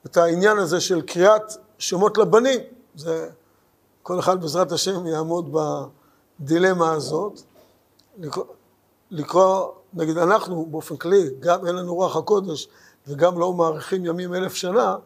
את 0.06 0.16
העניין 0.16 0.58
הזה 0.58 0.80
של 0.80 1.02
קריאת 1.02 1.52
שמות 1.78 2.18
לבנים. 2.18 2.75
זה, 2.96 3.28
כל 4.02 4.18
אחד 4.18 4.40
בעזרת 4.40 4.72
השם 4.72 5.06
יעמוד 5.06 5.56
בדילמה 6.40 6.92
הזאת. 6.92 7.40
לקרוא, 8.18 8.44
לקרוא, 9.10 9.68
נגיד 9.94 10.18
אנחנו 10.18 10.66
באופן 10.66 10.96
כללי, 10.96 11.30
גם 11.40 11.66
אין 11.66 11.74
לנו 11.74 11.94
רוח 11.94 12.16
הקודש 12.16 12.68
וגם 13.06 13.38
לא 13.38 13.52
מעריכים 13.52 14.04
ימים 14.04 14.34
אלף 14.34 14.54
שנה, 14.54 14.96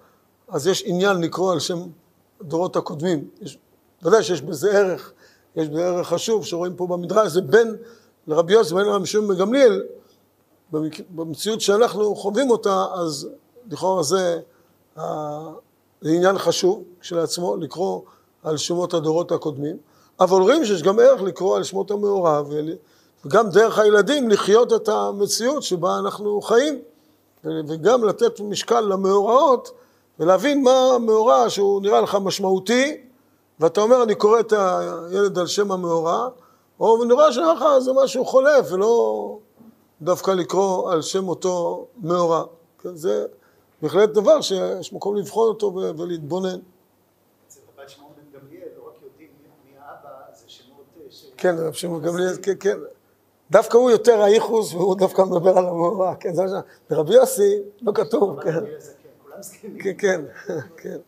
אז 0.48 0.66
יש 0.66 0.82
עניין 0.86 1.20
לקרוא 1.20 1.52
על 1.52 1.60
שם 1.60 1.78
דורות 2.42 2.76
הקודמים. 2.76 3.28
יש, 3.40 3.58
ודאי 4.02 4.22
שיש 4.22 4.42
בזה 4.42 4.78
ערך, 4.78 5.12
יש 5.56 5.68
בזה 5.68 5.86
ערך 5.86 6.08
חשוב 6.08 6.44
שרואים 6.44 6.76
פה 6.76 6.86
במדרש, 6.86 7.32
זה 7.32 7.40
בין 7.40 7.76
לרבי 8.26 8.52
יוסף, 8.52 8.72
בין 8.72 8.86
לרבי 8.86 9.06
שמעון 9.06 9.28
בגמליאל, 9.28 9.82
במציאות 11.10 11.60
שאנחנו 11.60 12.16
חווים 12.16 12.50
אותה, 12.50 12.84
אז 12.94 13.28
לכאורה 13.70 14.02
זה 14.02 14.40
זה 16.00 16.10
עניין 16.10 16.38
חשוב 16.38 16.82
כשלעצמו, 17.00 17.56
לקרוא 17.56 18.00
על 18.42 18.56
שמות 18.56 18.94
הדורות 18.94 19.32
הקודמים, 19.32 19.76
אבל 20.20 20.40
רואים 20.40 20.64
שיש 20.64 20.82
גם 20.82 20.98
ערך 20.98 21.22
לקרוא 21.22 21.56
על 21.56 21.64
שמות 21.64 21.90
המעורב, 21.90 22.52
וגם 23.24 23.50
דרך 23.50 23.78
הילדים 23.78 24.30
לחיות 24.30 24.72
את 24.72 24.88
המציאות 24.88 25.62
שבה 25.62 25.98
אנחנו 25.98 26.40
חיים, 26.40 26.78
וגם 27.44 28.04
לתת 28.04 28.40
משקל 28.40 28.80
למאורעות, 28.80 29.70
ולהבין 30.18 30.62
מה 30.62 30.90
המאורע 30.94 31.50
שהוא 31.50 31.82
נראה 31.82 32.00
לך 32.00 32.14
משמעותי, 32.14 33.00
ואתה 33.60 33.80
אומר, 33.80 34.02
אני 34.02 34.14
קורא 34.14 34.40
את 34.40 34.52
הילד 34.52 35.38
על 35.38 35.46
שם 35.46 35.72
המאורע, 35.72 36.28
או 36.80 37.04
נראה 37.04 37.32
שלך 37.32 37.64
זה 37.78 37.90
משהו 38.04 38.24
חולף, 38.24 38.72
ולא 38.72 39.38
דווקא 40.02 40.30
לקרוא 40.30 40.92
על 40.92 41.02
שם 41.02 41.28
אותו 41.28 41.86
מאורע. 42.02 42.44
כן, 42.82 42.96
זה 42.96 43.26
בהחלט 43.82 44.10
דבר 44.10 44.40
שיש 44.40 44.92
מקום 44.92 45.16
לבחון 45.16 45.48
אותו 45.48 45.74
ולהתבונן. 45.98 46.58
כן, 51.36 51.54
רב 51.58 51.72
שמעון 51.72 52.02
גמליאל, 52.02 52.36
כן, 52.42 52.52
כן. 52.60 52.78
דווקא 53.50 53.76
הוא 53.76 53.90
יותר 53.90 54.22
האיחוס, 54.22 54.74
והוא 54.74 54.96
דווקא 54.96 55.22
מדבר 55.22 55.58
על 55.58 55.66
המאורע, 55.66 56.14
כן, 56.14 56.34
זה 56.34 56.42
מה 56.42 56.48
ש... 56.48 56.52
רבי 56.90 57.14
יוסי, 57.14 57.58
לא 57.80 57.92
כתוב, 57.94 58.42
כן. 58.42 58.50
כן. 58.52 59.78
כן, 59.78 59.92
כן, 59.98 60.20
כן, 60.82 60.98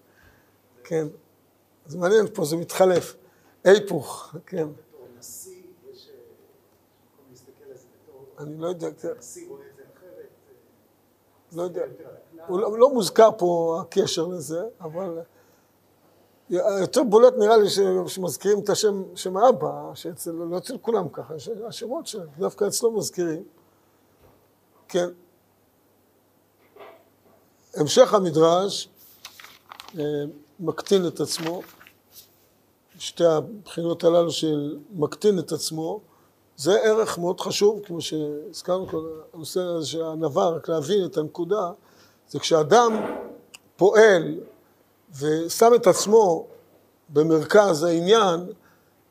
כן. 0.85 1.07
אז 1.87 1.95
מעניין 1.95 2.27
פה, 2.35 2.45
זה 2.45 2.57
מתחלף. 2.57 3.17
היפוך, 3.65 4.35
כן. 4.47 4.69
אני 8.39 8.59
לא 8.59 8.67
יודע. 8.67 8.89
נשיא 9.19 9.49
רואה 9.49 9.63
לא 11.55 11.63
יודע. 11.63 11.83
הכלל. 11.85 12.47
הוא 12.47 12.61
לא, 12.61 12.79
לא 12.79 12.95
מוזכר 12.95 13.29
פה 13.39 13.79
הקשר 13.83 14.27
לזה, 14.27 14.63
אבל 14.81 15.19
יותר 16.51 17.03
בולט 17.03 17.35
נראה 17.39 17.57
לי 17.57 17.69
שמזכירים 18.07 18.59
את 18.59 18.69
השם, 18.69 19.03
שם 19.15 19.37
האבא, 19.37 19.91
שאצל, 19.95 20.31
לא 20.31 20.59
אצל 20.59 20.79
כולם 20.79 21.09
ככה, 21.09 21.39
ש- 21.39 21.49
השמות 21.69 22.07
שלהם, 22.07 22.29
דווקא 22.39 22.65
אצלו 22.67 22.93
מזכירים. 22.93 23.45
כן. 24.89 25.09
המשך 27.77 28.15
המדרש 28.15 28.89
אה, 29.99 30.05
מקטין 30.61 31.07
את 31.07 31.21
עצמו, 31.21 31.63
שתי 32.99 33.25
הבחינות 33.25 34.05
הללו 34.05 34.31
של 34.31 34.79
מקטין 34.93 35.39
את 35.39 35.53
עצמו, 35.53 36.01
זה 36.63 36.81
ערך 36.81 37.19
מאוד 37.19 37.41
חשוב, 37.41 37.81
כמו 37.85 38.01
שהזכרנו 38.01 38.89
כל 38.89 39.05
הנושא 39.35 39.61
הזה 39.61 39.87
של 39.87 40.03
הענווה, 40.03 40.49
רק 40.49 40.69
להבין 40.69 41.05
את 41.05 41.17
הנקודה, 41.17 41.71
זה 42.29 42.39
כשאדם 42.39 43.01
פועל 43.77 44.41
ושם 45.21 45.73
את 45.75 45.87
עצמו 45.87 46.47
במרכז 47.09 47.83
העניין, 47.83 48.41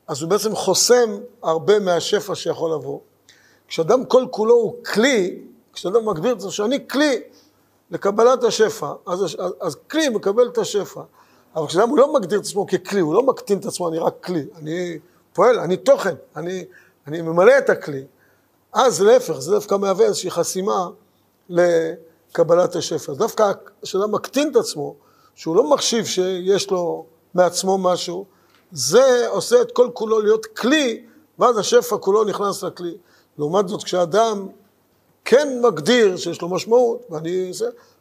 אז 0.07 0.21
הוא 0.21 0.29
בעצם 0.29 0.55
חוסם 0.55 1.17
הרבה 1.43 1.79
מהשפע 1.79 2.35
שיכול 2.35 2.73
לבוא. 2.73 2.99
כשאדם 3.67 4.05
כל 4.05 4.25
כולו 4.31 4.55
הוא 4.55 4.83
כלי, 4.83 5.39
כשאדם 5.73 6.05
מגדיר 6.05 6.31
את 6.31 6.39
זה 6.39 6.51
שאני 6.51 6.87
כלי 6.87 7.21
לקבלת 7.91 8.43
השפע, 8.43 8.93
אז, 9.07 9.23
אז, 9.23 9.53
אז 9.61 9.75
כלי 9.75 10.09
מקבל 10.09 10.47
את 10.47 10.57
השפע. 10.57 11.01
אבל 11.55 11.67
כשאדם 11.67 11.89
הוא 11.89 11.97
לא 11.97 12.13
מגדיר 12.13 12.39
את 12.39 12.43
עצמו 12.43 12.67
ככלי, 12.67 12.99
הוא 12.99 13.13
לא 13.13 13.23
מקטין 13.23 13.59
את 13.59 13.65
עצמו, 13.65 13.89
אני 13.89 13.99
רק 13.99 14.13
כלי, 14.23 14.45
אני 14.55 14.99
פועל, 15.33 15.59
אני 15.59 15.77
תוכן, 15.77 16.15
אני, 16.35 16.65
אני 17.07 17.21
ממלא 17.21 17.57
את 17.57 17.69
הכלי. 17.69 18.03
אז 18.73 19.01
להפך, 19.01 19.39
זה 19.39 19.51
דווקא 19.51 19.75
מהווה 19.75 20.05
איזושהי 20.05 20.31
חסימה 20.31 20.87
לקבלת 21.49 22.75
השפע. 22.75 23.13
דווקא 23.13 23.51
כשאדם 23.81 24.11
מקטין 24.11 24.51
את 24.51 24.55
עצמו, 24.55 24.95
שהוא 25.35 25.55
לא 25.55 25.69
מחשיב 25.69 26.05
שיש 26.05 26.71
לו 26.71 27.05
מעצמו 27.33 27.77
משהו, 27.77 28.25
זה 28.71 29.27
עושה 29.27 29.61
את 29.61 29.71
כל 29.71 29.89
כולו 29.93 30.21
להיות 30.21 30.45
כלי, 30.45 31.05
ואז 31.39 31.57
השפע 31.57 31.97
כולו 31.97 32.23
נכנס 32.23 32.63
לכלי. 32.63 32.97
לעומת 33.37 33.67
זאת, 33.67 33.83
כשאדם 33.83 34.47
כן 35.25 35.61
מגדיר 35.61 36.17
שיש 36.17 36.41
לו 36.41 36.49
משמעות, 36.49 37.05
ואני... 37.09 37.51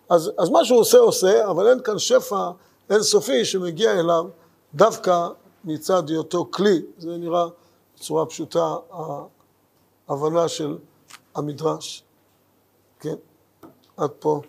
אז, 0.08 0.30
אז 0.38 0.50
מה 0.50 0.64
שהוא 0.64 0.80
עושה, 0.80 0.98
עושה, 0.98 1.50
אבל 1.50 1.68
אין 1.68 1.82
כאן 1.82 1.98
שפע 1.98 2.50
אינסופי 2.90 3.44
שמגיע 3.44 4.00
אליו 4.00 4.24
דווקא 4.74 5.28
מצד 5.64 6.08
היותו 6.08 6.48
כלי. 6.50 6.82
זה 6.98 7.16
נראה 7.16 7.46
בצורה 8.00 8.26
פשוטה 8.26 8.76
ההבנה 10.08 10.48
של 10.48 10.78
המדרש. 11.34 12.04
כן, 13.00 13.14
עד 13.96 14.10
פה. 14.10 14.40